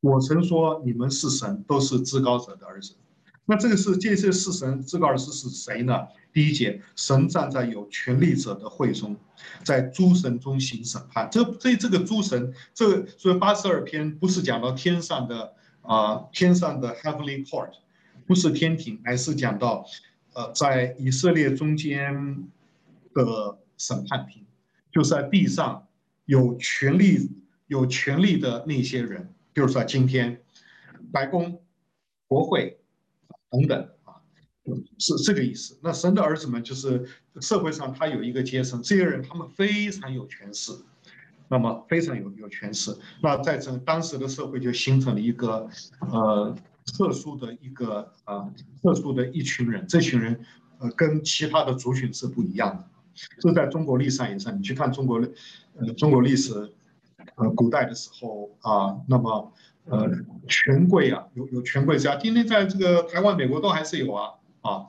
[0.00, 2.96] 我曾说你们是神，都是至高者的儿子。
[3.44, 6.08] 那这个是这些是神至高的是是谁呢？
[6.36, 9.16] 第一节，神站在有权力者的会中，
[9.64, 11.26] 在诸神中行审判。
[11.32, 17.70] 这这这个诸神，这所以八十二篇不是讲到天上的啊、天上的 heavenly court，
[18.26, 19.86] 不是天庭，而是讲到
[20.34, 22.46] 呃，在以色列中间
[23.14, 24.44] 的审判庭，
[24.92, 25.88] 就是在地上
[26.26, 27.30] 有权力
[27.66, 30.42] 有权力的那些人，比如说今天
[31.10, 31.62] 白宫、
[32.28, 32.78] 国会。
[33.48, 33.88] 等等，
[34.98, 35.76] 是这个意思。
[35.82, 37.06] 那神的儿子们就是
[37.40, 40.72] 社会上他有一个阶层，这些人他们非常有权势，
[41.48, 42.96] 那么非常有有权势。
[43.22, 45.68] 那在这当时的社会就形成了一个
[46.00, 46.56] 呃
[46.96, 48.52] 特殊的一个、呃、
[48.82, 50.40] 特殊的一群人，这群人
[50.78, 52.84] 呃跟其他的族群是不一样的。
[53.40, 55.18] 这在中国历史上也是，你去看中国
[55.78, 56.52] 呃中国历史
[57.36, 59.52] 呃古代的时候啊，那么。
[59.88, 60.10] 呃，
[60.48, 64.30] 权贵啊，有有权贵家，今天在这个台湾、美国都还是有啊，
[64.66, 64.86] 啊，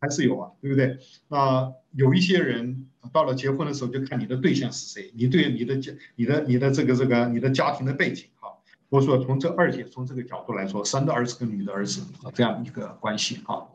[0.00, 0.98] 还是有啊，对不对？
[1.28, 8.48] 那有一些人到了结婚的时候，就看你的对象是谁，你对你的家、你的、你的这个这个、你的家庭的背景哈。
[8.88, 13.68] 我说从这二姐从这个角度来说，神的儿子跟女的儿子啊这样一个关系哈。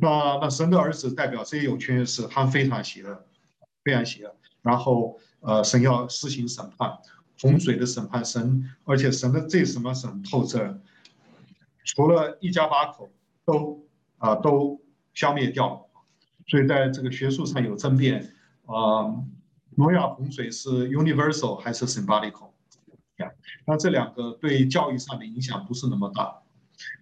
[0.00, 3.24] 那那神的儿子代表这些有权人士，他非常邪恶，
[3.84, 4.34] 非常邪恶。
[4.62, 6.98] 然后呃，神要施行审判。
[7.38, 10.80] 洪水的审判神，而且神的这什么神透彻，
[11.84, 13.10] 除了一家八口
[13.44, 13.85] 都
[14.18, 14.80] 啊、都
[15.14, 15.80] 消灭掉了，
[16.46, 18.32] 所以在这个学术上有争辩
[18.66, 19.14] 啊，
[19.76, 22.50] 挪、亚洪水是 universal 还是 symbolical？
[23.66, 26.42] 那这两个对教育上的影响不是那么大。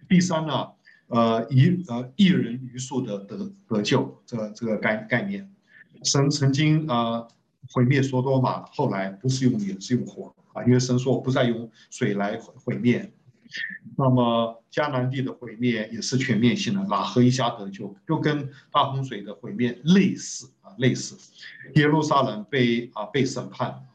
[0.07, 0.69] 第三呢，
[1.07, 5.49] 呃，一呃一人一数的得得救这、这个概概念，
[6.03, 6.95] 神曾经啊。
[6.95, 7.27] 呃
[7.71, 13.11] 毁灭所多玛，后来不是用也是用火啊，因为神说我不再用水来毁灭。
[13.97, 21.15] 那么迦南地的毁灭也是全面性的，喇合一家得救，又跟大洪水的毁灭类似啊，类似。
[21.75, 23.87] 耶路撒冷被啊被审判，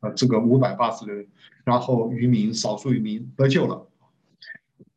[0.00, 1.26] 啊这个五百八十人，
[1.64, 3.86] 然后渔民少数渔民得救了。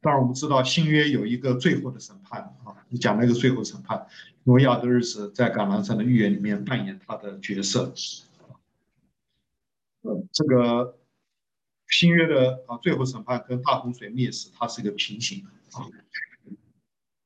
[0.02, 4.06] 当然我们知道新约有一个最后的审判啊，你讲那个最后审判。
[4.48, 7.92] 挪亚的日子在橄榄山的预言里面扮演他的角色。
[10.32, 10.96] 这个
[11.90, 15.86] 新约的啊最后审判跟大洪水灭世，它是一个平行的啊。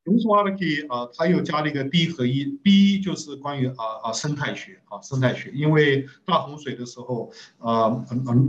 [0.06, 7.90] 同时话呢，可以啊，他又加了一个 B 合一，B 就是关于啊啊生态学啊生态学，因为大洪水的时候啊，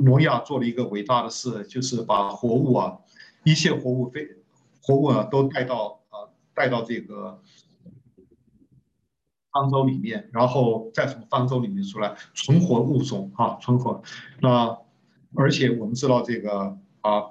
[0.04, 2.98] 挪亚做了一个伟大的事，就是把活物啊
[3.44, 4.26] 一切活物非
[4.82, 7.40] 活物啊都带到啊带到这个。
[9.52, 14.00] 方舟里面，然后再从方舟里面出来存活物种啊，存活。
[14.40, 14.78] 那
[15.34, 17.30] 而且我们知道这个啊，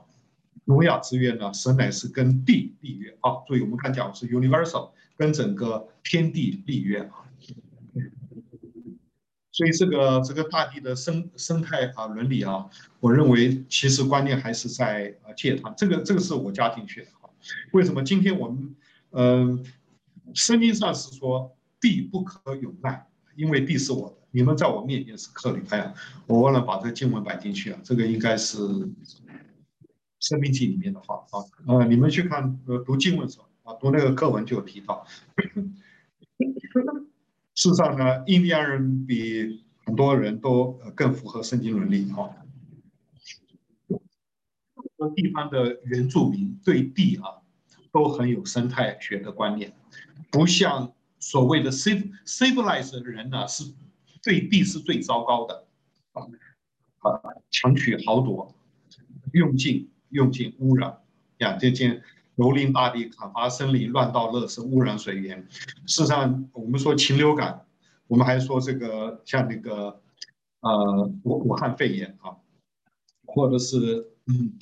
[0.66, 7.26] 挪亚之约呢，神乃是跟地立约啊，所以我们看讲是 universal，跟整个天地立约啊。
[9.52, 12.70] 所以这个这个大地的生生态啊伦理啊，
[13.00, 17.30] 我认为其实观念还是在啊借它，这个这个是我加进去的啊。
[17.72, 18.76] 为什么今天我们
[19.12, 19.66] 嗯，
[20.34, 21.56] 圣经上是说。
[21.82, 25.64] 地不可有卖，因为地是我的，你们在我面前是客旅。
[25.70, 25.94] 哎呀，
[26.28, 28.58] 我忘了把这个经文摆进去了，这个应该是
[30.20, 31.44] 《生命记》里面的话啊。
[31.68, 35.06] 呃，你们去看呃读经文的时候啊，读那个课文就有提到。
[37.56, 42.30] 事实上呢，印第安人比很多人都更符合圣经伦理啊。
[45.16, 47.42] 地方的原住民对地啊
[47.92, 49.74] 都很有生态学的观念，
[50.30, 50.94] 不像。
[51.22, 53.74] 所谓的 civilized 人呢，是
[54.22, 55.66] 对地是最糟糕的，
[56.14, 56.24] 啊
[57.00, 58.54] 啊，强取豪夺，
[59.34, 60.98] 用尽用尽污染，
[61.38, 62.02] 呀，这件
[62.36, 65.46] 蹂躏大地，砍伐森林，乱倒垃圾，污染水源。
[65.86, 67.66] 事实上，我们说禽流感，
[68.08, 70.02] 我们还说这个像那个
[70.62, 72.38] 呃武武汉肺炎啊，
[73.26, 74.54] 或者是嗯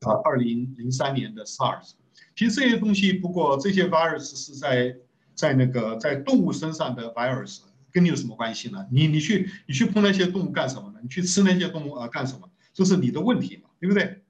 [0.00, 1.92] 啊，二零零三年的 SARS。
[2.36, 4.96] 其实这些东西，不过这些 virus 是在
[5.34, 7.62] 在那个在动物身上的 virus，
[7.94, 8.84] 跟你有什么关系呢？
[8.90, 10.98] 你你去你去碰那些动物干什么呢？
[11.00, 12.50] 你去吃那些动物啊干什么？
[12.72, 14.20] 这是你的问题嘛，对不对？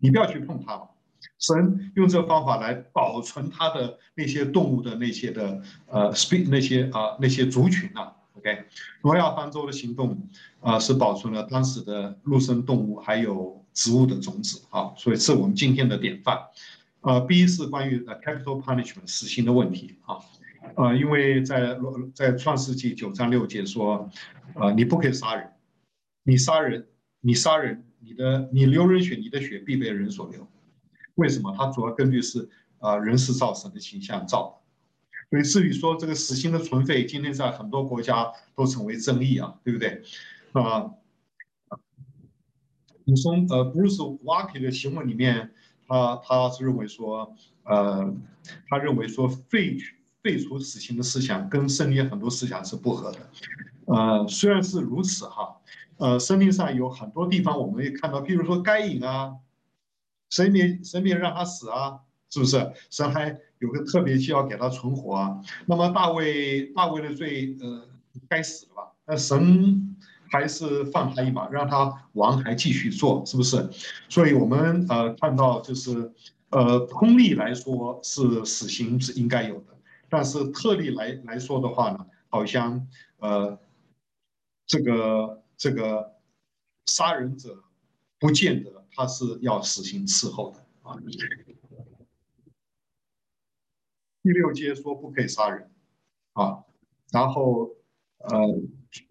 [0.00, 0.88] 你不要去碰它嘛。
[1.38, 8.64] 神用这个方法来保存他的那些动物的那些的呃 speak 那些啊、那些族群啊，OK，
[9.02, 10.28] 诺亚方舟的行动
[10.60, 16.38] 啊、是保存了当时的陆生动物还有植物的种子啊，所以是我们今天的典范。
[17.02, 20.18] 呃，B 是关于 capital punishment 死刑的问题啊，
[20.74, 21.78] 呃，因为在
[22.14, 24.10] 在创世纪九章六节说，
[24.54, 25.52] 呃，你不可以杀人，
[26.24, 26.86] 你杀人，
[27.20, 30.46] 你杀人，你的你流人血，你的血必被人所流。
[31.14, 31.54] 为什么？
[31.56, 32.48] 它主要根据是
[32.78, 34.66] 啊、人是造神的形象造的。
[35.30, 40.02] 所以至于说这个死刑的存废，今天在很多国家都成为争议啊，对不对？
[40.52, 40.90] 啊，
[43.04, 45.52] 你从呃 Bruce Walker 的新闻里面，
[45.88, 48.14] 他他是认为说，呃，
[48.68, 49.78] 他认为说废
[50.26, 53.18] 废除死刑的思想跟圣经很多思想是不合的。
[53.84, 55.56] 呃，虽然是如此哈，
[55.98, 59.36] 呃，圣经上有很多地方我们也看到，譬如说该隐啊。
[60.28, 62.72] 神明神明让他死啊，是不是？
[62.90, 65.40] 神还有个特别需要给他存活啊。
[65.66, 67.86] 那么大卫大卫的罪，呃，
[68.28, 68.92] 该死了吧？
[69.06, 69.96] 那神
[70.32, 73.70] 还是放他一马，让他王还继续做，是不是？
[74.08, 76.10] 所以我们呃看到就是，
[76.50, 79.75] 呃，通例来说是死刑是应该有的，
[80.08, 82.86] 但是特例来来说的话呢，好像
[83.18, 83.58] 呃，
[84.66, 86.16] 这个这个
[86.86, 87.62] 杀人者
[88.18, 88.76] 不见得。
[88.98, 90.96] 他是要死刑伺候的啊。
[94.22, 95.70] 第六节说不可以杀人
[96.32, 96.64] 啊，
[97.12, 97.76] 然后
[98.16, 98.38] 呃，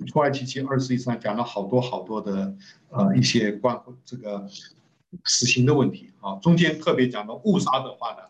[0.08, 2.58] 出埃及记二十一章讲了好多好多的
[2.90, 4.50] 呃一些关乎这个
[5.24, 8.28] 死刑的问题啊，中间特别讲到误杀的话呢，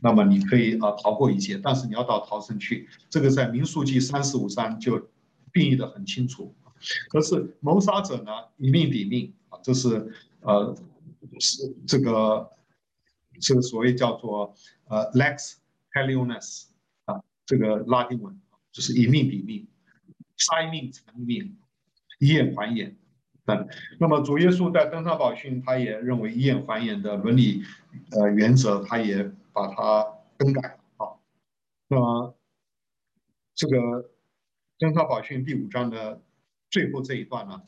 [0.00, 4.98] 那么你可以啊逃过一劫，但是你要到逃生去，这个在民数记三十五章就
[5.52, 6.54] 定义得很清楚。
[7.08, 10.76] 可是谋杀者呢，以命抵命啊，这是呃。
[11.40, 12.48] 是这个，
[13.40, 14.54] 这个所谓叫做
[14.86, 15.54] 呃 lex
[15.92, 16.66] talionis
[17.04, 18.40] 啊，这个拉丁文
[18.72, 19.66] 就是以命抵命，
[20.36, 21.56] 杀一命偿一命，
[22.20, 22.96] 以眼还眼
[23.44, 23.68] 等。
[23.98, 27.62] 那么主耶稣在登山宝训，他也认为以眼还眼的伦理
[28.12, 30.06] 呃原则，他也把它
[30.36, 31.18] 更改了啊。
[31.88, 32.34] 那
[33.54, 34.10] 这个
[34.78, 36.20] 登山宝训第五章的
[36.70, 37.60] 最后这一段呢？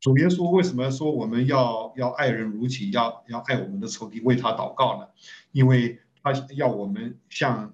[0.00, 5.06] 主耶稣为什么说我们要要爱人如己，要要爱我们的仇敌，为他祷告呢？
[5.52, 7.72] 因为他要我们像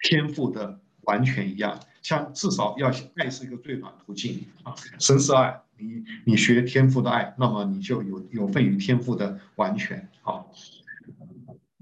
[0.00, 4.74] 天赋的完全一样，像至少要爱是一个最短途径啊。
[4.98, 10.44] 神是爱，你你学天赋的爱，那么你就有有份于天赋的完全啊。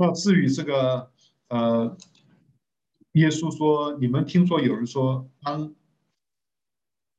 [0.00, 1.10] 那至于这个
[1.48, 1.94] 呃，
[3.12, 5.74] 耶稣说，你们听说有人说当。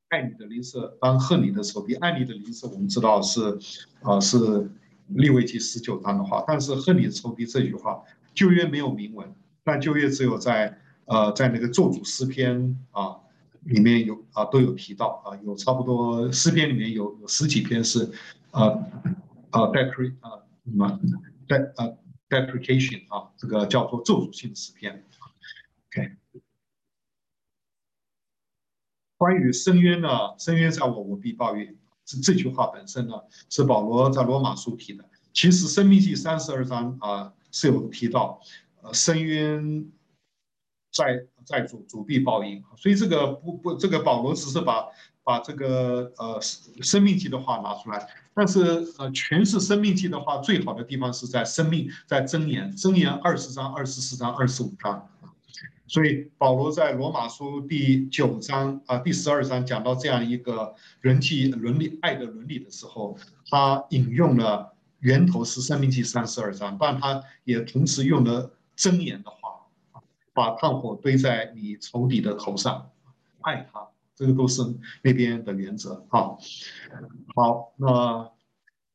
[0.08, 1.94] 爱你的邻舍，当恨你的仇敌。
[1.94, 3.58] 爱你的邻舍，我们知道是，
[4.02, 4.70] 啊、是
[5.06, 6.44] 利未记十九章的话。
[6.46, 8.02] 但是恨你的仇敌这句话，
[8.34, 13.16] 旧约没有明文，但旧约只有在，呃，在那个咒诅诗篇啊
[13.62, 18.12] 里面有啊都有提到啊，有差不多诗篇里面有有十几篇是，
[18.50, 18.68] 啊
[19.48, 21.00] 啊 d e c r e 啊，什么
[21.48, 21.88] d 啊
[22.32, 25.04] deprecation 啊，这个叫做咒诅性的诗篇。
[25.88, 26.16] OK。
[29.18, 31.76] 关于深渊呢，深渊在我，我必抱怨。
[32.04, 33.14] 这这句话本身呢，
[33.48, 35.08] 是保罗在罗马书提的。
[35.32, 38.40] 其实《生命记》三十二章啊是有提到，
[38.82, 39.86] 呃，深渊
[40.92, 42.62] 在在主，主必报应。
[42.76, 44.84] 所以这个不不，这个保罗只是把
[45.24, 46.38] 把这个呃
[46.84, 48.60] 《生命记》的话拿出来，但是
[48.98, 55.08] 呃诠释《生命记》的话，最好的地方是在生命，在箴言，箴言二十章、二十四章、二十五章。
[55.88, 63.18] 所以保罗在罗马书第九章啊第十二章讲到这样一个人际伦理爱的伦理的时候，
[63.50, 69.41] 他引用了源头是生命记三十二章，但他也同时用了箴言的话，
[70.34, 72.90] 把炭火堆在你仇敌的头上，
[73.40, 74.62] 爱他，这个都是
[75.02, 76.36] 那边的原则啊。
[77.34, 78.30] 好，那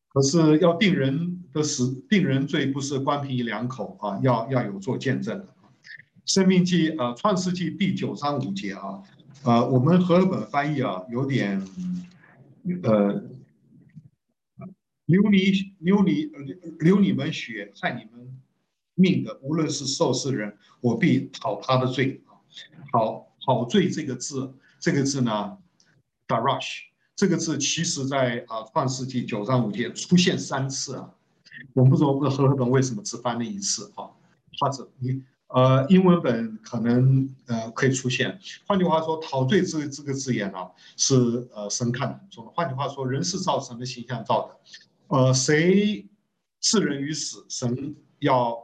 [0.10, 5.48] 可是要定人的死，定人罪不是光凭一两口啊，要要有做见证的。
[6.26, 9.02] 生命记，呃，创世纪第九章五节啊，
[9.44, 11.66] 呃，我们和合本翻译啊，有点，
[12.84, 13.24] 呃，
[15.06, 15.38] 流你
[15.80, 16.30] 流你
[16.80, 18.38] 流你们血害你们
[18.98, 22.36] 命的，无论是受是人，我必讨他的罪啊。
[22.92, 25.58] 讨讨罪这个字，这个字呢
[26.28, 26.80] ，darash
[27.16, 31.14] 这个字，其实在啊创世纪九章五节出现三次啊。
[31.74, 34.10] 我们不知道和合本为什么只翻了一次啊？
[34.60, 38.40] 或者你呃英文本可能呃可以出现。
[38.68, 42.52] 换句话说，陶醉这这个字眼啊，是呃神看的很重的。
[42.52, 46.08] 换句话说，人是造神的形象造的，呃，谁
[46.60, 48.56] 置人于死，神要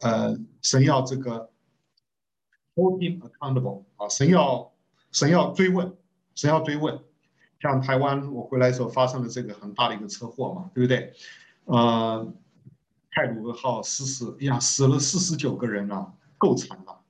[0.00, 1.50] 呃神要这个
[2.74, 4.72] hold him accountable 啊，神要
[5.12, 5.92] 神要追问，
[6.34, 6.98] 神要追问。
[7.60, 11.12] 像台湾我回来的时候发生了这个很大的一个车祸嘛，对不对？
[11.64, 12.32] 呃，
[13.10, 17.00] 泰鲁阁号失事，呀，死了四十九个人啊，够惨了。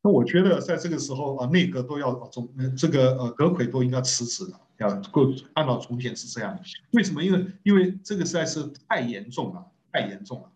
[0.00, 6.56] 那我觉得在这个时候啊，内阁都要总，这个呃，阁揆都应该辞职了，要够按照从前是这样。
[6.92, 7.24] 为什么？
[7.24, 10.51] 因为因为这个实在是太严重了，太严重了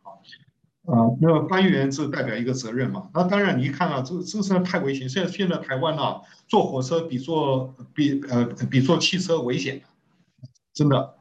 [0.86, 1.10] 啊。
[1.20, 3.10] 那么官员是代表一个责任嘛。
[3.12, 5.08] 那当然，你一看啊，这这实在太危险。
[5.08, 9.82] 现在现在台湾啊，坐火车比坐比呃比坐汽车危险，
[10.72, 11.14] 真的。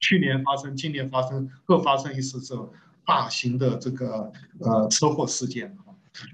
[0.00, 2.70] 去年发生，今年发生，各发生一次这种
[3.06, 5.74] 大型的这个呃车祸事件。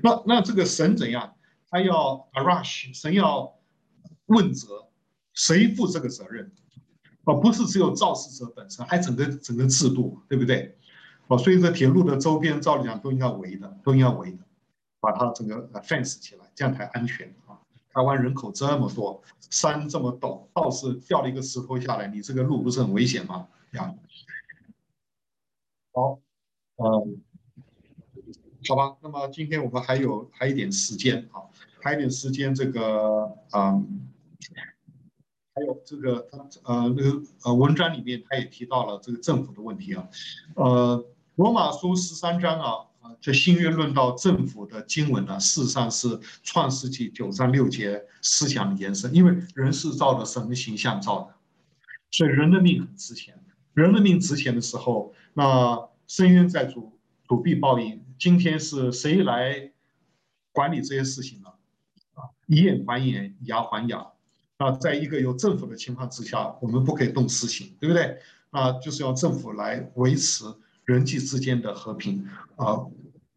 [0.02, 1.34] 那那这个神怎样？
[1.70, 3.55] 他要 arash，神要
[4.26, 4.88] 问责，
[5.34, 6.51] 谁负这个责任？
[7.24, 10.76] 而不是只有肇事者本身，还整个整个制度，对不对？
[11.31, 14.39] 哦，所以这铁路的周边，照理讲都应该围的，都应该围的，
[14.98, 17.55] 把它整个 fence 起来，这样才安全啊。
[17.94, 23.47] 台湾人口这么多，山这么陡，倒是掉了一个石头下来，你这个路不是很危险吗？
[23.70, 23.97] 这样，
[25.93, 26.19] 好，
[26.78, 27.23] 嗯，
[28.69, 31.47] 好吧，那么今天我们还有还有一点时间啊，
[31.81, 34.11] 还有一点时间，这个嗯，
[35.55, 36.28] 还有这个
[36.65, 40.09] 呃那个呃文章里面他也提到了这个政府的问题啊，
[40.57, 41.07] 呃。
[41.40, 49.14] 罗马书十三章啊，啊，这新约论到政府的经文呢，事实上是创世纪九章六节思想的延伸。
[49.14, 51.34] 因为人是照着神的形象造的，
[52.10, 53.42] 所以人的命很值钱。
[53.72, 56.92] 人的命值钱的时候，那深渊在主，
[57.26, 58.04] 主必报应。
[58.18, 59.72] 今天是谁来
[60.52, 61.48] 管理这些事情呢？
[62.12, 64.06] 啊，以眼还眼，以牙还牙。
[64.58, 68.18] 啊，在一个有政府的情况之下，我们不可以动私刑，对不对？
[68.50, 70.44] 啊，就是要政府来维持。
[70.90, 72.26] 人际之间的和平，
[72.56, 72.84] 啊，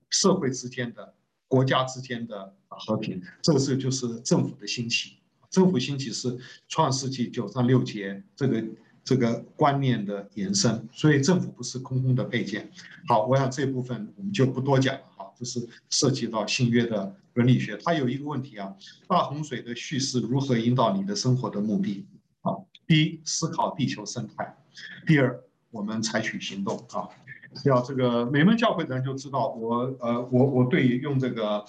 [0.10, 1.14] 社会之间的、
[1.48, 5.18] 国家之间的和平，这个是就是政府的兴起。
[5.52, 6.36] 政府兴起是
[6.68, 8.64] 创世纪九章六节这个
[9.04, 12.72] 这个观念的延伸，所以政府不是空空的配件。
[13.08, 15.02] 好，我想这部分我们就不多讲了。
[15.16, 17.78] 哈，这是涉及到新约的伦理学。
[17.84, 18.76] 它有一个问题啊，
[19.08, 22.08] 大洪水的叙事如何引导你的生活的目的？
[22.42, 22.58] 啊，
[22.88, 24.44] 第一，思考地球生态；
[25.06, 25.40] 第二，
[25.70, 27.08] 我们采取行动啊。
[27.66, 31.64] 要这个美门教会的人就知道我呃我我对于用这个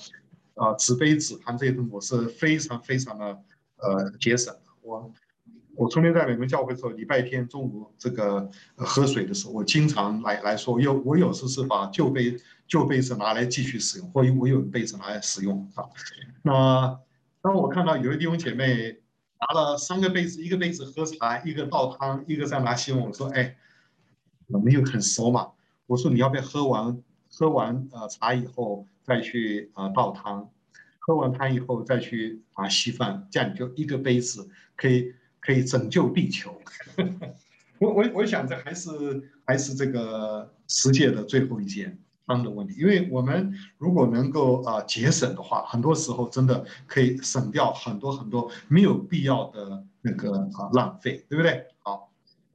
[0.54, 3.24] 呃纸杯纸盘这些东西我是非常非常的
[3.76, 4.54] 呃节省。
[4.82, 5.12] 我
[5.76, 12.36] 我从前在美门教会的时候，礼拜天中午这个喝水的时候，我经常来来说，有我有时是把旧杯
[12.68, 15.84] 旧杯子拿来继续使用，或我有杯子拿来使用啊。
[16.42, 17.00] 那
[17.42, 19.00] 当我看到有一弟兄姐妹
[19.40, 23.56] 拿了三个杯子，一个杯子喝茶，一个倒汤，一个在拿西碗，我说哎，
[24.46, 25.53] 我们又很熟嘛。
[25.86, 30.48] 我说你要不要喝完喝完呃茶以后再去呃倒汤，
[30.98, 36.58] 喝完汤以后再去啊稀饭，这样你就一个杯子可以可以拯救地球。
[37.78, 38.90] 我我我想着还是
[39.44, 51.66] 还是这个世界的最后一件汤的问题，因为我们如果能够啊节省的话，很多时候真的可以省掉很多很多没有必要的那个啊浪费，对不对？
[51.82, 52.10] 好，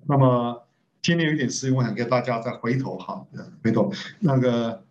[0.07, 0.63] 那么。
[1.01, 3.25] 今天有点事情，我想给大家再回头哈，
[3.63, 4.83] 回头那个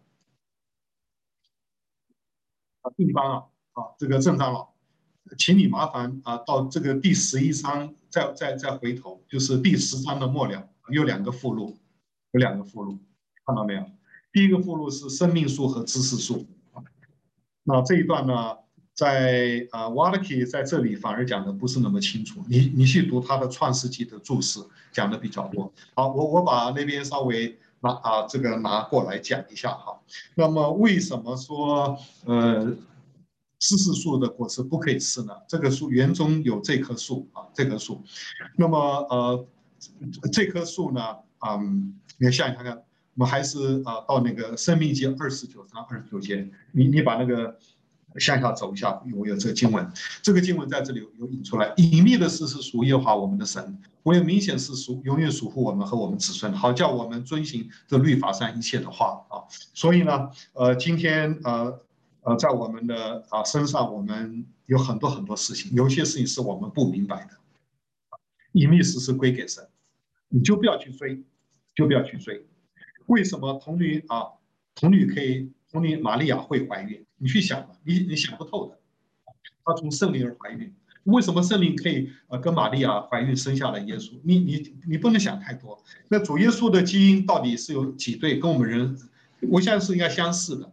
[2.80, 4.72] 啊，地方啊，啊，这个郑长老，
[5.36, 11.76] 请你麻烦啊，到这个第十一章再再再回头，就是第十章的末了，有两个附录，
[12.32, 12.98] 有两个附录，
[13.44, 13.84] 看到没有？
[14.32, 16.46] 第一个附录是生命树和知识树，
[17.64, 18.58] 那这一段呢？
[18.98, 22.42] 在啊，Walker 在这里反而讲的不是那么清楚。
[22.48, 24.58] 你你去读他的《创世纪》的注释，
[24.90, 25.72] 讲的比较多。
[25.94, 29.96] 好，我我把那边稍微拿啊这个拿过来讲一下哈。
[30.34, 32.76] 那么为什么说呃
[33.60, 35.32] 知识树的果实不可以吃呢？
[35.46, 38.02] 这个树园中有这棵树啊，这棵树。
[38.56, 38.76] 那么
[39.10, 39.46] 呃
[40.32, 41.00] 这棵树呢，
[41.46, 42.74] 嗯，你想想看看，
[43.14, 47.56] 我们还是啊到那个《生命记》二十九章二十九节，你你把那个。
[48.16, 49.90] 向下走一下，我有这个经文，
[50.22, 51.72] 这个经文在这里有有引出来。
[51.76, 59.44] 隐秘的事是属耶和华我们的神，唯有明显是属永远属乎我们和我们子孙，好叫我们遵行这律法上一切的话啊。
[59.74, 61.80] 所以呢，呃，今天呃
[62.22, 67.30] 呃，在我们的啊身上，我们有很多很多事情，有些事情是我们不明白的。
[68.52, 69.68] 隐秘事是归给神，
[70.28, 71.22] 你就不要去追，
[71.74, 72.46] 就不要去追。
[73.06, 74.32] 为什么童女啊，
[74.74, 77.04] 童女可以，同理玛利亚会怀孕？
[77.16, 78.78] 你去想吧，你你想不透的。
[79.64, 80.72] 她从圣灵而怀孕，
[81.04, 84.12] 为什么圣灵可以呃跟玛利亚怀孕生下了耶稣？
[84.22, 85.82] 你你你不能想太多。
[86.08, 88.38] 那主耶稣的基因到底是有几对？
[88.38, 88.96] 跟我们人，
[89.50, 90.72] 我相信是应该相似的。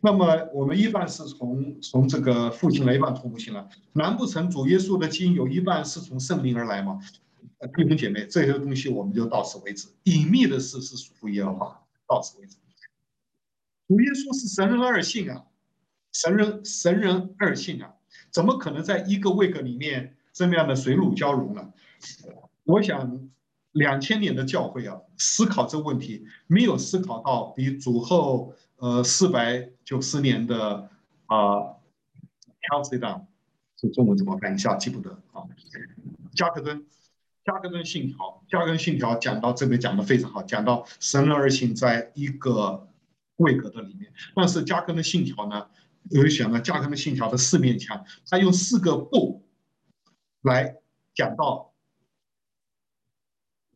[0.00, 3.66] 那么我们一半是从从这个父亲来，一半从母亲来。
[3.94, 7.00] 难不成主耶稣的基因有一半是从圣灵而来吗？
[7.74, 9.88] 弟兄姐妹，这些东西我们就到此为止。
[10.04, 12.56] 隐秘的事是属于耶和华，到此为止。
[13.88, 15.44] 主耶稣是神人二性啊，
[16.12, 17.94] 神人神人二性啊，
[18.30, 21.72] 怎么可能在一个位格里面这么样的水乳交融呢？
[22.64, 23.28] 我想
[23.72, 30.88] 两千年的教会啊，思考这个问题没有思考到比主后呃四百九十年的
[31.26, 31.60] 啊
[32.44, 33.26] c a l c e d o n
[33.76, 35.42] 这中文怎么翻一下记不得啊，
[36.34, 36.84] 加克敦。
[37.44, 42.88] 加根信条，加根信条讲到这边讲的非常好，讲到神人二性在一个
[43.36, 44.12] 位格的里面。
[44.34, 45.66] 但是加根的信条呢，
[46.10, 49.44] 有人想呢，加根的信条的四面墙，他用四个不
[50.42, 50.76] 来
[51.14, 51.72] 讲到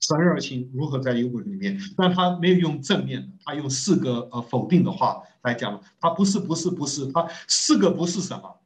[0.01, 8.57] 神人二性如何在一个位格里面，但他没有用正面的，他用四个呃否定的话来讲，他不是不是不是，他四个不是什么？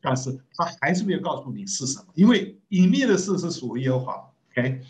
[0.00, 4.80] 但是他还是没有告诉你是什么，因为隐秘的事是属于耶和华，OK，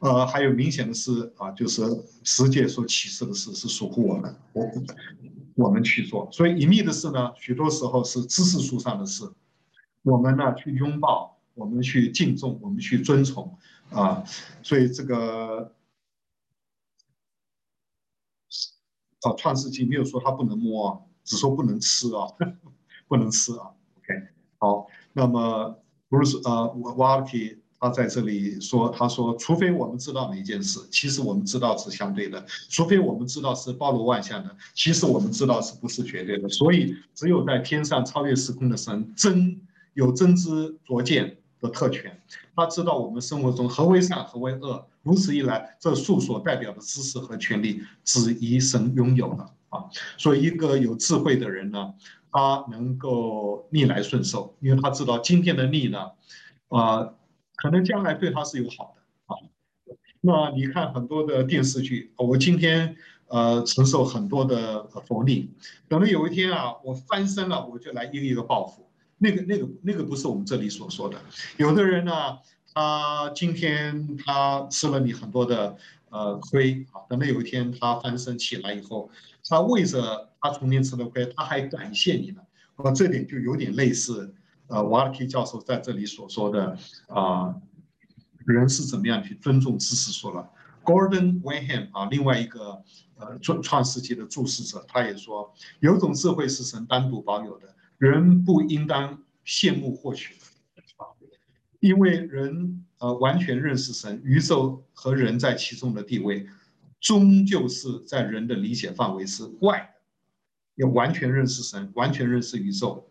[0.00, 1.82] 呃，还有明显的是啊，就是
[2.22, 4.64] 世界所启示的事是属乎我们，我
[5.56, 6.28] 我们去做。
[6.30, 9.28] 所以隐秘的事呢，许多时候是知识书上的事，
[10.02, 13.58] 我们呢去拥抱，我们去敬重，我们去尊崇
[13.90, 14.22] 啊。
[14.62, 15.74] 所以这个
[19.22, 22.28] 啊，创世纪没有说他不能摸，只说不能吃啊，
[23.08, 24.28] 不能吃啊，OK。
[24.58, 36.48] 好，那么不是呃，瓦尔基他在这里说，他说，除非我们知道每一件事，其实我们知道是相对的；除非我们知道是包罗万象的，其实我们知道是不是绝对的。
[36.48, 39.60] 所以，只有在天上超越时空的神，真
[39.94, 42.20] 有真知灼见的特权，
[42.56, 44.84] 他知道我们生活中何为善，何为恶。
[45.02, 49.84] 如此一来，这数所代表的知识和权力，只宜神拥有了啊。
[50.16, 51.94] 所以，一个有智慧的人呢，
[52.30, 55.98] 他能够逆来顺受，因为他知道今天的逆呢，
[56.68, 57.08] 啊、
[57.58, 59.36] 可能将来对他是有好的啊。
[60.22, 65.50] 那你看很多的电视剧，我今天呃承受很多的佛逆，
[65.88, 68.88] 等到有一天啊，我翻身了，我就来一个一个报复。
[69.18, 71.20] 那个、那个、那个不是我们这里所说的。
[71.58, 72.38] 有的人呢，
[72.72, 75.76] 他今天他吃了你很多的
[76.08, 79.10] 呃亏啊，等到有一天他翻身起来以后，
[79.44, 80.26] 他为着。
[80.40, 82.40] 他从前吃的亏，他还感谢你呢。
[82.76, 84.32] 那这点就有点类似，
[84.68, 86.78] 呃，瓦尔基教授在这里所说的
[87.08, 87.54] 啊，
[88.46, 90.50] 人是怎么样去尊重知识说了。
[90.84, 92.82] Gordon Wenham 啊，另外一个
[93.16, 100.34] 呃创创世纪的注释者，他也说，有种智慧是神单独保有的，人不应当羡慕获取
[100.96, 101.12] 啊，
[101.80, 106.46] 因为人呃完全认识神，宇宙和人在其中的地位，
[107.00, 110.00] 终究是在人的理解范围之外的。
[110.76, 113.07] 要完全认识神，完全认识宇宙，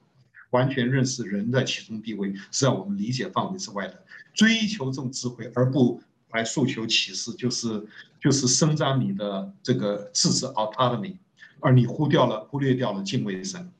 [0.51, 4.03] 完全认识人的其中地位，是在我们理解范围之外的。
[4.33, 6.01] 追求这种智慧，而不
[6.31, 7.85] 来诉求启示，就是
[8.21, 11.17] 就是伸张你的这个自治 autonomy，
[11.59, 13.71] 而你忽掉了忽略掉了敬畏神，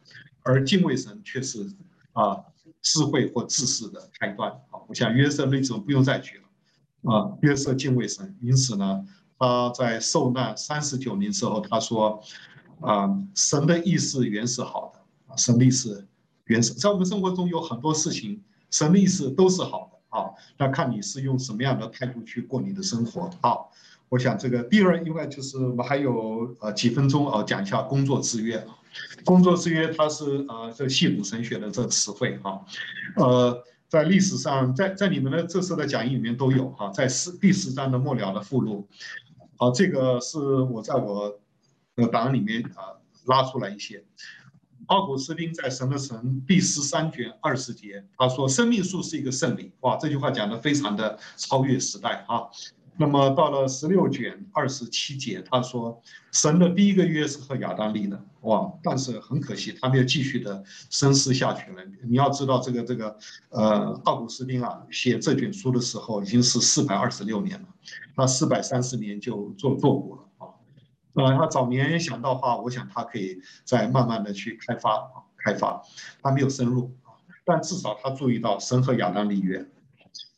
[0.44, 1.70] 而敬畏神却是
[2.14, 2.44] 啊
[2.82, 4.52] 智慧或知识的开端。
[4.52, 7.14] 啊，我想约瑟例子不用再举了。
[7.14, 9.06] 啊，约瑟敬畏神，因此呢，
[9.38, 12.24] 他在受难三十九年之后，他说。
[12.80, 16.08] 啊，神的意思原是好的，神的意思
[16.48, 18.42] 原是，在我们生活中有很多事情，
[18.72, 23.30] 什么意思都是好的，啊，那看你是用什么样的态度去过你的生活。
[23.42, 23.56] 啊，
[24.10, 28.66] 我想这个第二，另外就是我还有呃几分钟啊，讲一下工作制约。
[29.24, 32.66] 工作制约它是呃这系统神学的这词汇哈，
[33.16, 38.88] 呃，在历史上，在在你们的这次的讲义里面都有哈，在四第十章的末了的附录，
[39.58, 41.40] 好，这个是我在我。
[42.00, 42.94] 那个档案里面啊，
[43.26, 44.04] 拉出来一些。
[44.88, 52.44] 奥古斯丁在《神的城》第十三卷二十节，他说：“生命树是一个圣灵。”哇，这句话讲得非常的超越时代啊。
[53.00, 56.02] 那么到了十六卷二十七节，他说
[56.32, 61.84] ：“神的第一个约是和亚当立的。”哇，但是很可惜，他没有继续的深思下去了。
[62.08, 63.18] 你要知道，这个这个
[63.50, 67.68] 呃，奥古斯丁啊，写这卷书的时候已经是四百二十六年了，
[68.16, 70.24] 那四百三十年就做做过了。
[71.18, 75.82] 呃，他早年想到话，我想他可以再慢慢的去开发，开发，
[76.22, 79.68] 他没有深入啊，但至少他注意到神和亚当立约。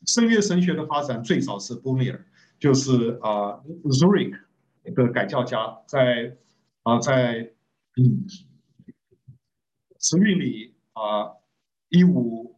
[0.06, 2.22] 声乐神学的发展最早是 Bullier，
[2.58, 4.40] 就是啊 Zurich
[4.82, 6.38] 的改教家，在
[6.82, 7.52] 啊在
[8.00, 8.26] 嗯
[9.98, 11.32] 时运里啊
[11.90, 12.56] 一五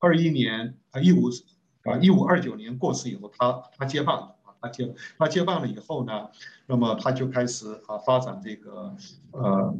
[0.00, 1.30] 二一年啊一五
[1.84, 6.30] 啊一五二九年过世以后，他他接棒了他接他接棒了以后呢，
[6.66, 8.94] 那么他就开始啊发展这个
[9.32, 9.76] 呃。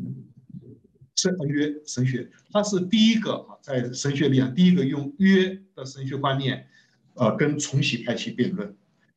[1.15, 6.67] 神约神学，他是第一个啊，在神学里啊，第一个用约的神学观念，
[7.15, 8.75] 呃，跟重洗派去辩论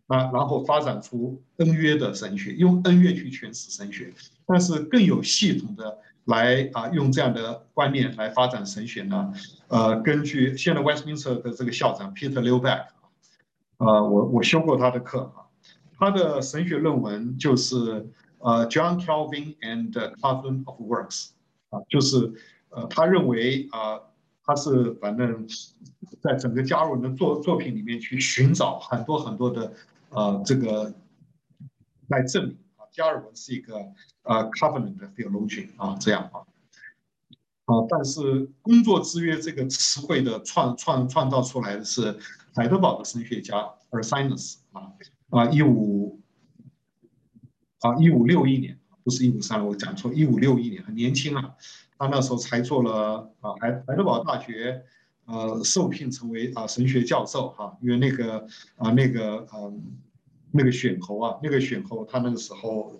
[0.07, 4.13] 啊，然后发展出恩约的神学，用恩约去诠释神学，
[4.45, 9.33] 但是更有系统的来啊，用这样的观念来发展神学呢，
[9.69, 12.87] 呃，根据现在 Westminster 的这个校长 Peter Lillback
[13.77, 15.44] 啊，我我修过他的课啊，
[15.97, 18.05] 他的神学论文就是
[18.39, 21.29] 呃 John Calvin and Calvin of Works
[21.69, 21.79] 啊。
[21.89, 22.33] 就是，
[22.69, 23.99] 呃，他认为啊，
[24.43, 25.47] 他是反正
[26.21, 29.73] 在整个加尔文的作作品里面去寻找很多很多的，
[30.09, 30.93] 呃，这个
[32.09, 33.77] 来证明啊，加尔文是一个
[34.23, 36.45] 呃 covenant 的 theologian 啊，这样啊，
[37.65, 42.17] 啊，但是工作之约这个词汇的创创创造出来的是
[42.53, 43.55] 海德堡的神学家
[43.89, 44.93] Ursinus 啊
[45.37, 46.21] 啊，一五
[47.79, 48.77] 啊一五六一年。
[49.03, 51.53] 不是一五三，我讲错，一五六一年，很年轻啊，
[51.95, 54.83] 他那时候才做了啊，海海德堡大学，
[55.25, 58.39] 呃，受聘成为啊神学教授哈、因为那个
[58.77, 59.79] 啊那个嗯
[60.49, 62.99] 那个选侯啊，那个选侯他那个时候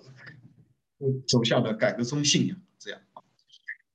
[1.27, 3.01] 走向了改革宗信仰这样，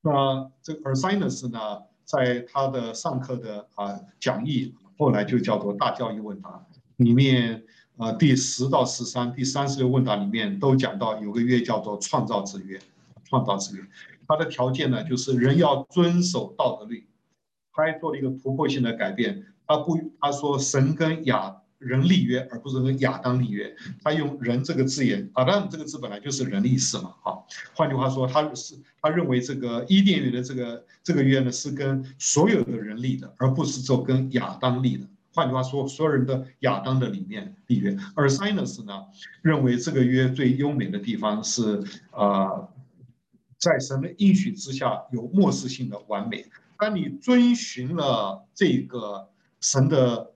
[0.01, 7.63] 那这个 Ursinus 呢，在他的上课的啊讲义，后来就叫做大教育问答里面。
[8.01, 12.81] 啊，第十到十三、第三十六问答里面都讲到有个约叫做创造之约，
[13.25, 13.83] 创造之约，
[14.27, 17.07] 它的条件呢就是人要遵守道德律，
[17.75, 27.45] 他还做了一个突破性的改变，他不他说神跟亚人立约，而不是跟亚当立约，他用人这个字眼，亚当这个字本来就是人立事嘛，哈，
[27.75, 35.07] 换句话说，他是他认为这个伊甸园的这个这个约呢是跟所有的人立的，而不是说跟亚当立的。
[35.33, 39.07] 换句话说，所有人的亚当的里面立约，而 Sinus 呢
[39.43, 42.69] 认为这个约最优美的地方是呃，
[43.59, 46.47] 在神的应许之下有末世性的完美。
[46.79, 49.29] 当你遵循了这个
[49.61, 50.33] 神的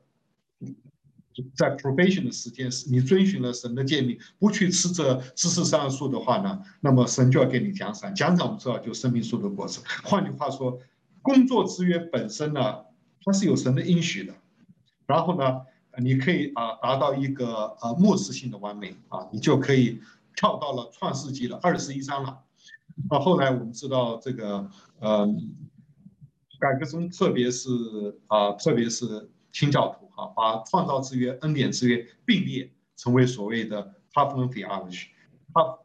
[1.56, 9.80] 在 probation 的时间，是你遵循了神的诫命，不去吃这知识上的树的话呢，那么神就要给你奖赏，奖赏我们知道就生命树的果子。
[10.04, 10.78] 换句话说，
[11.20, 12.84] 工作之约本身呢，
[13.24, 14.32] 它是有神的应许的。
[15.06, 15.60] 然后呢，
[15.98, 20.00] 你可以啊达到一个呃末世性的完美啊，你就可以
[20.34, 22.40] 跳到了创世纪的二十一章了。
[23.08, 24.70] 啊，后来我们知道这个
[25.00, 25.26] 呃，
[26.58, 27.68] 改革中特别是
[28.28, 35.06] 啊，特别是清教徒哈、把创造之约、恩典之约并列，成为所谓的 covenant theology。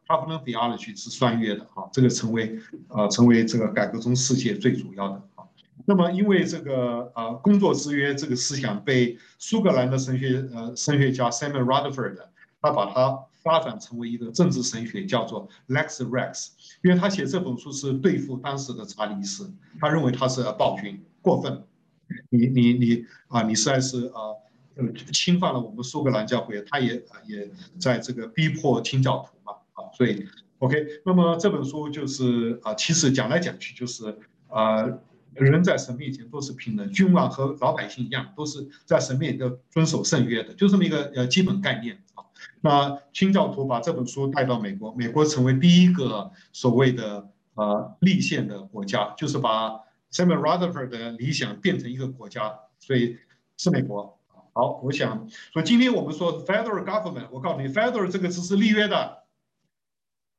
[0.08, 5.28] covenant theology 是双约的哈、啊，这个成为呃成为这个改革中世界最主要的。
[5.90, 12.16] 那么，因为这个呃工作制约这个思想被苏格兰的神学呃神学家 Samuel Rutherford
[12.62, 16.50] 他把它发展成为一个政治神学，叫做 Lex Rex。
[16.84, 21.64] 因为他写这本书是对付当时的查理斯，他认为他是暴君过分，
[22.28, 24.30] 你你你啊，你实在是啊
[24.76, 27.50] 呃侵犯了我们苏格兰教会，他也也
[27.80, 30.24] 在这个逼迫清教徒嘛啊，所以
[30.58, 34.86] OK，那么这本书就是啊，其实讲来讲去就是啊。
[35.34, 42.24] 人在神面前都是平等，君王和老百姓一样，都是在神面前遵守圣约的，就这么一个呃基本概念啊。
[42.60, 49.70] 那清教徒把这本书带到美国，美国成为第一个所谓的呃立宪的国家，就是把
[50.12, 53.16] Samuel Rutherford 的理想变成一个国家，所以
[53.56, 54.18] 是美国。
[54.52, 59.19] 好，我想说今天我们说 Federal Government，我告诉你，Federal 这个词是立约的。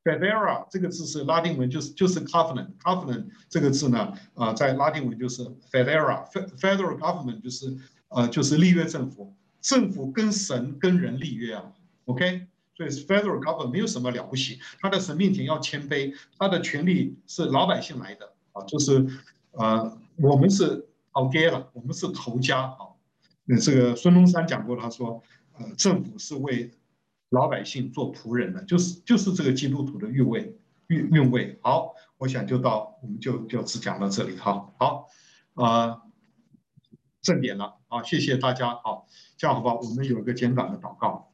[0.04, 2.68] Federa 这个字是拉丁文，就是就是 covenant。
[2.82, 6.28] covenant 这个字呢，啊、在拉丁文就是 Federa。
[6.30, 7.76] Federal government 就是
[8.08, 11.72] 呃就是立约政府，政府跟神跟人立约啊。
[12.06, 19.06] OK，所以 Federal government 没有什么了不起，他的神面前要谦卑，他的权利是老百姓来的啊，就是
[19.52, 22.90] 呃我们是 augere，我们是头家啊。
[23.44, 25.22] 那这个孙中山讲过，他说
[25.58, 26.72] 呃政府是为
[27.32, 30.54] 老百姓做仆人的，就是就是这个基督徒的韵味
[30.88, 31.58] 韵韵味。
[31.62, 34.70] 好，我想就到我们就就只讲到这里哈。
[34.78, 35.08] 好，
[35.54, 36.02] 呃，
[37.22, 38.74] 正点了啊，谢谢大家。
[38.74, 39.06] 好，
[39.38, 41.32] 这样好吧，我们有一个简短的祷告。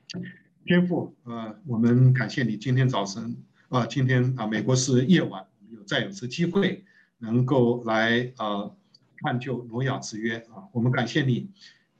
[0.64, 3.36] 天父，呃，我们感谢你今天早晨
[3.68, 6.84] 啊、呃，今天啊、呃，美国是夜晚，有再有次机会
[7.18, 8.72] 能够来呃
[9.16, 11.50] 探究挪亚之约啊，我们感谢你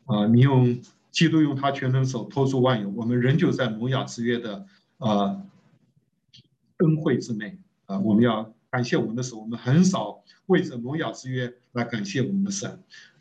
[0.05, 0.81] 啊、呃，你用。
[1.11, 4.67] 基督用他全能手托住万有，我们仍旧在挪亚之约的
[4.99, 5.45] 呃
[6.79, 12.71] 恩惠之内啊，我们要感谢我们的神，我们很少为着荣耀之约来感谢我们的神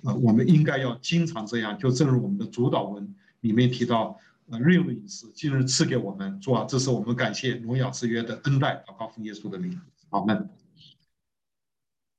[0.04, 4.20] 啊，我们应该要经常这样，就正如我们的主祷文里面提到，
[4.50, 10.50] 呃，日用饮食今日赐给我们，主啊，这是我们感谢荣耀之约的恩待，祷告奉耶稣的名，阿门。